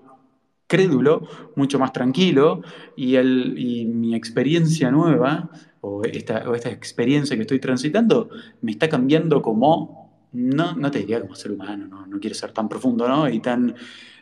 [0.67, 2.61] crédulo, mucho más tranquilo,
[2.95, 5.49] y, el, y mi experiencia nueva,
[5.81, 8.29] o esta, esta experiencia que estoy transitando,
[8.61, 12.51] me está cambiando como, no, no te diría como ser humano, no, no quiero ser
[12.51, 13.27] tan profundo ¿no?
[13.27, 13.73] y tan,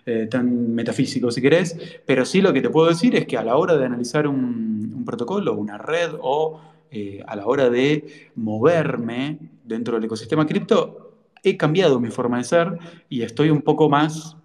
[0.05, 3.43] eh, tan metafísico si querés, pero sí lo que te puedo decir es que a
[3.43, 6.61] la hora de analizar un, un protocolo, una red o
[6.91, 11.07] eh, a la hora de moverme dentro del ecosistema cripto,
[11.43, 12.79] he cambiado mi forma de ser
[13.09, 14.37] y estoy un poco más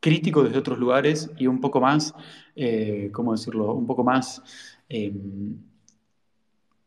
[0.00, 2.14] crítico desde otros lugares y un poco más,
[2.56, 3.72] eh, ¿cómo decirlo?
[3.72, 4.42] Un poco más
[4.88, 5.12] eh,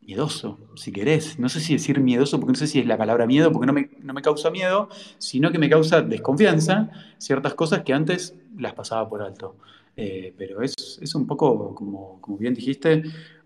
[0.01, 1.39] miedoso, si querés.
[1.39, 3.73] No sé si decir miedoso, porque no sé si es la palabra miedo, porque no
[3.73, 8.73] me, no me causa miedo, sino que me causa desconfianza ciertas cosas que antes las
[8.73, 9.55] pasaba por alto.
[9.97, 13.03] Eh, pero es, es, un poco, como, como bien dijiste,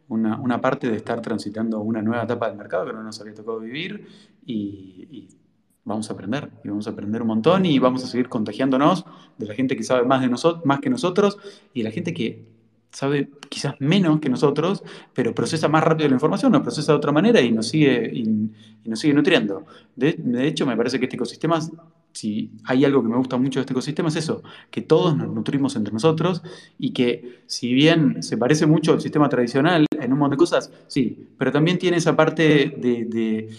[0.10, 3.34] una, una, parte de estar transitando una nueva etapa del mercado que no nos había
[3.34, 4.08] tocado vivir
[4.46, 5.28] y, y
[5.86, 9.06] vamos a aprender y vamos a aprender un montón y vamos a seguir contagiándonos
[9.38, 11.38] de la gente que sabe más, de nosotros, más que nosotros
[11.74, 12.60] y la gente que
[12.92, 14.84] sabe quizás menos que nosotros,
[15.14, 18.22] pero procesa más rápido la información, nos procesa de otra manera y nos sigue, y,
[18.84, 19.66] y nos sigue nutriendo.
[19.96, 21.60] De, de, hecho, me parece que este ecosistema,
[22.12, 25.30] si hay algo que me gusta mucho de este ecosistema, es eso, que todos nos
[25.34, 26.42] nutrimos entre nosotros
[26.78, 30.72] y que si bien se parece mucho al sistema tradicional en un montón de cosas,
[30.88, 33.50] sí, pero también tiene esa parte de, de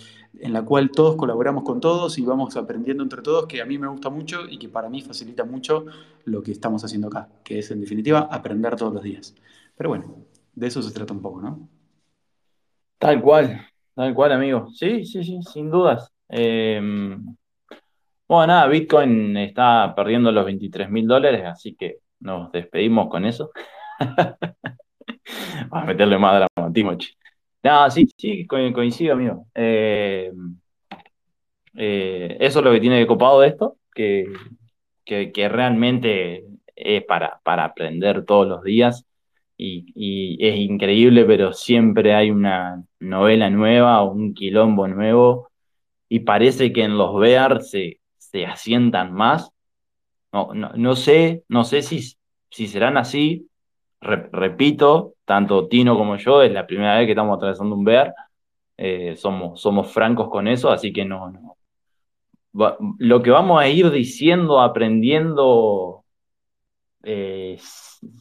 [0.40, 3.78] en la cual todos colaboramos con todos y vamos aprendiendo entre todos, que a mí
[3.78, 5.86] me gusta mucho y que para mí facilita mucho
[6.24, 9.34] lo que estamos haciendo acá, que es en definitiva aprender todos los días.
[9.76, 10.16] Pero bueno,
[10.54, 11.68] de eso se trata un poco, ¿no?
[12.98, 14.68] Tal cual, tal cual, amigo.
[14.74, 16.10] Sí, sí, sí, sin dudas.
[16.28, 16.80] Eh,
[18.30, 23.50] bueno, nada, Bitcoin está perdiendo los 23 mil dólares, así que nos despedimos con eso.
[25.68, 27.08] Vamos a meterle más dramatismo, che.
[27.64, 29.46] No, sí, sí, coincido, amigo.
[29.52, 30.30] Eh,
[31.74, 34.26] eh, eso es lo que tiene de copado de esto, que,
[35.04, 36.44] que, realmente
[36.76, 39.06] es para, para, aprender todos los días
[39.56, 45.50] y, es increíble, pero siempre hay una novela nueva un quilombo nuevo
[46.08, 47.99] y parece que en los Bear se,
[48.30, 49.50] se asientan más.
[50.32, 52.16] No, no, no sé, no sé si,
[52.50, 53.48] si serán así,
[54.00, 58.14] repito, tanto Tino como yo, es la primera vez que estamos atravesando un bear,
[58.76, 61.56] eh, somos, somos francos con eso, así que no, no.
[62.58, 66.04] Va, lo que vamos a ir diciendo, aprendiendo,
[67.02, 67.58] eh,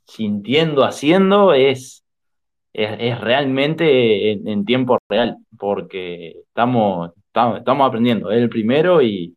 [0.06, 2.04] sintiendo, haciendo, es,
[2.74, 9.02] es, es realmente en, en, tiempo real, porque estamos, estamos, estamos aprendiendo, es el primero
[9.02, 9.36] y,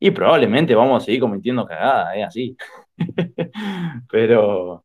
[0.00, 2.56] y probablemente vamos a seguir cometiendo cagadas, es así.
[4.10, 4.84] Pero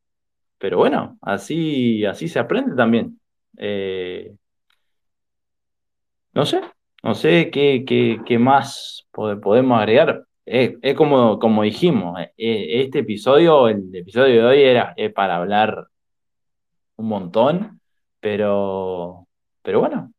[0.57, 3.19] pero bueno, así, así se aprende también.
[3.57, 4.35] Eh,
[6.33, 6.61] no sé,
[7.03, 10.25] no sé qué, qué, qué más podemos agregar.
[10.45, 15.87] Es, como, como dijimos, eh, este episodio, el episodio de hoy era para hablar
[16.97, 17.81] un montón,
[18.19, 19.27] pero,
[19.61, 20.13] pero bueno,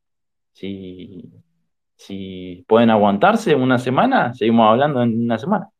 [0.52, 1.22] si,
[1.96, 5.70] si pueden aguantarse una semana, seguimos hablando en una semana.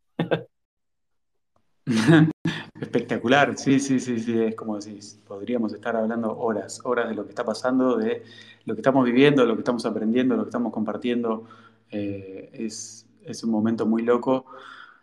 [2.81, 7.25] Espectacular, sí, sí, sí, sí, es como decís, podríamos estar hablando horas, horas de lo
[7.25, 8.23] que está pasando, de
[8.65, 11.45] lo que estamos viviendo, lo que estamos aprendiendo, lo que estamos compartiendo.
[11.91, 14.47] Eh, es, es, un momento muy loco.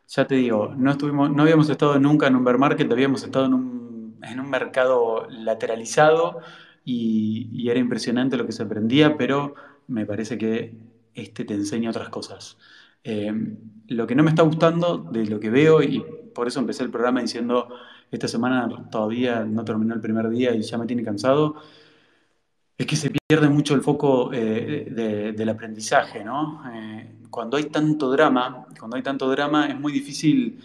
[0.07, 3.45] Ya te digo, no, estuvimos, no habíamos estado nunca en un bear market, habíamos estado
[3.45, 6.39] en un, en un mercado lateralizado
[6.85, 9.55] y era impresionante lo que se aprendía, pero
[9.87, 10.75] me parece que
[11.15, 12.57] este te enseña otras cosas.
[13.03, 13.31] Eh,
[13.87, 16.03] lo que no me está gustando de lo que veo, y
[16.33, 17.69] por eso empecé el programa diciendo,
[18.11, 21.55] esta semana todavía no terminó el primer día y ya me tiene cansado,
[22.77, 26.63] es que se pierde mucho el foco eh, de, del aprendizaje, ¿no?
[26.73, 30.59] Eh, cuando hay tanto drama, cuando hay tanto drama es muy difícil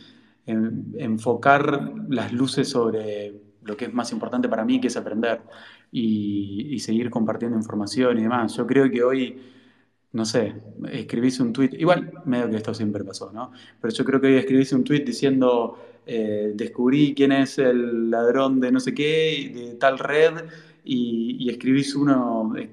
[0.47, 5.43] enfocar las luces sobre lo que es más importante para mí, que es aprender.
[5.93, 8.57] y, y seguir compartiendo información y demás.
[8.57, 9.41] Yo creo que hoy
[10.13, 10.55] no sé,
[10.91, 13.53] escribís un tweet, igual medio que esto siempre pasó, ¿no?
[13.81, 18.61] Pero yo creo que hoy escribís un tweet diciendo, eh, descubrí quién es el ladrón
[18.61, 20.33] de no sé qué, de tal red,
[20.85, 22.71] y, y escribís uno eh,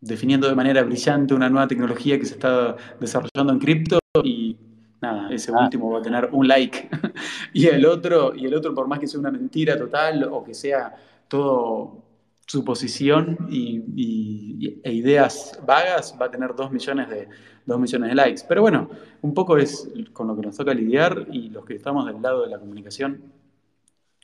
[0.00, 4.56] definiendo de manera brillante una nueva tecnología que se está desarrollando en cripto y
[5.00, 5.64] nada, ese Ah.
[5.64, 6.88] último va a tener un like.
[7.52, 10.54] y el otro, y el otro, por más que sea una mentira total o que
[10.54, 10.94] sea
[11.28, 12.02] todo
[12.46, 17.28] suposición y, y- e ideas vagas, va a tener dos millones de,
[17.66, 18.42] millones de likes.
[18.48, 18.90] Pero bueno,
[19.22, 22.42] un poco es con lo que nos toca lidiar y los que estamos del lado
[22.42, 23.32] de la comunicación,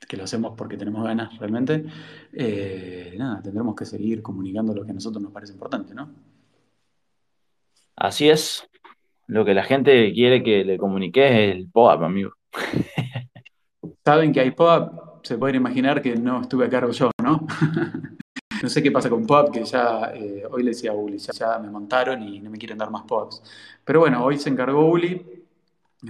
[0.08, 1.84] que lo hacemos porque tenemos ganas realmente,
[2.32, 6.08] eh, nada, tendremos que seguir comunicando lo que a nosotros nos parece importante, ¿no?
[7.96, 8.66] Así es.
[9.26, 12.32] Lo que la gente quiere que le comunique es el POAP, amigo.
[14.04, 17.46] Saben que hay pop, se pueden imaginar que no estuve a cargo yo, ¿no?
[18.62, 21.58] no sé qué pasa con pop, que ya eh, hoy le decía a Uli, ya,
[21.58, 23.42] me montaron y no me quieren dar más pops.
[23.84, 25.24] Pero bueno, hoy se encargó Uli,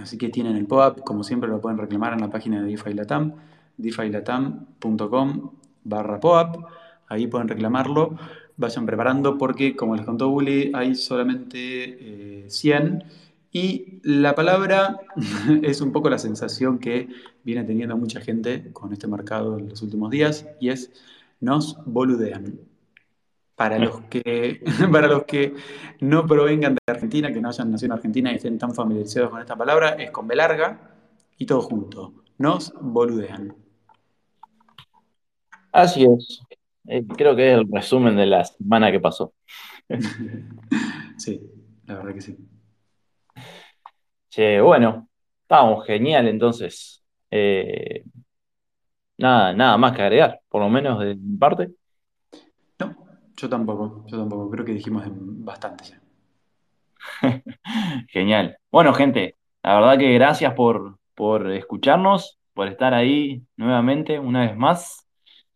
[0.01, 2.93] así que tienen el pop, como siempre lo pueden reclamar en la página de DeFi
[2.93, 3.33] Latam,
[3.77, 5.51] defilatam.com
[5.83, 6.57] barra POAP,
[7.07, 8.17] ahí pueden reclamarlo,
[8.57, 13.03] vayan preparando porque como les contó Uli hay solamente eh, 100
[13.51, 14.99] y la palabra
[15.63, 17.09] es un poco la sensación que
[17.43, 20.91] viene teniendo mucha gente con este mercado en los últimos días y es
[21.39, 22.59] nos boludean.
[23.55, 25.53] Para los que, para los que
[25.99, 29.41] no provengan de Argentina, que no hayan nacido en Argentina y estén tan familiarizados con
[29.41, 30.91] esta palabra, es con B larga
[31.37, 32.13] y todo junto.
[32.37, 33.55] Nos boludean.
[35.71, 36.41] Así es.
[36.87, 39.33] Eh, creo que es el resumen de la semana que pasó.
[41.17, 41.41] Sí,
[41.85, 42.37] la verdad que sí.
[44.29, 45.09] Che, bueno,
[45.43, 47.03] estábamos genial entonces.
[47.31, 48.03] Eh,
[49.17, 51.69] nada, nada más que agregar, por lo menos de mi parte.
[52.79, 52.95] No,
[53.37, 54.49] yo tampoco, yo tampoco.
[54.49, 56.01] Creo que dijimos bastante ya.
[58.09, 58.57] Genial.
[58.71, 64.55] Bueno, gente, la verdad que gracias por, por escucharnos, por estar ahí nuevamente, una vez
[64.57, 65.07] más.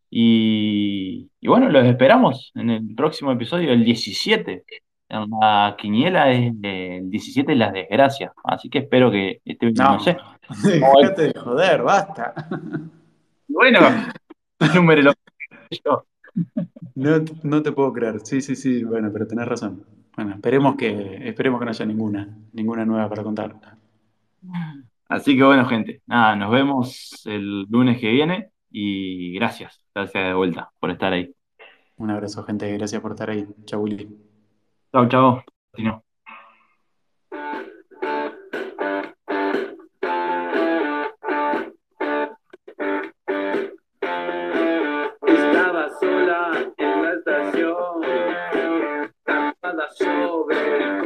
[0.09, 4.63] Y, y bueno, los esperamos en el próximo episodio, el 17.
[5.09, 8.31] En la quiniela es el 17 de las desgracias.
[8.43, 10.17] Así que espero que este, no, No, sé.
[10.63, 12.33] déjate de joder, basta.
[13.45, 13.81] Bueno,
[14.73, 15.13] número lo
[15.69, 16.07] yo.
[16.95, 18.19] No, no te puedo creer.
[18.23, 19.85] Sí, sí, sí, bueno, pero tenés razón.
[20.15, 23.55] Bueno, esperemos que, esperemos que no haya ninguna, ninguna nueva para contar.
[25.07, 30.33] Así que bueno, gente, nada, nos vemos el lunes que viene y gracias, gracias de
[30.33, 31.31] vuelta por estar ahí.
[31.97, 32.71] Un abrazo, gente.
[32.73, 33.47] Gracias por estar ahí.
[33.65, 34.32] Chau, Willy.
[34.93, 35.43] Chao, chao.
[45.25, 48.01] Estaba sola en la estación,
[49.25, 51.03] tapada sobre el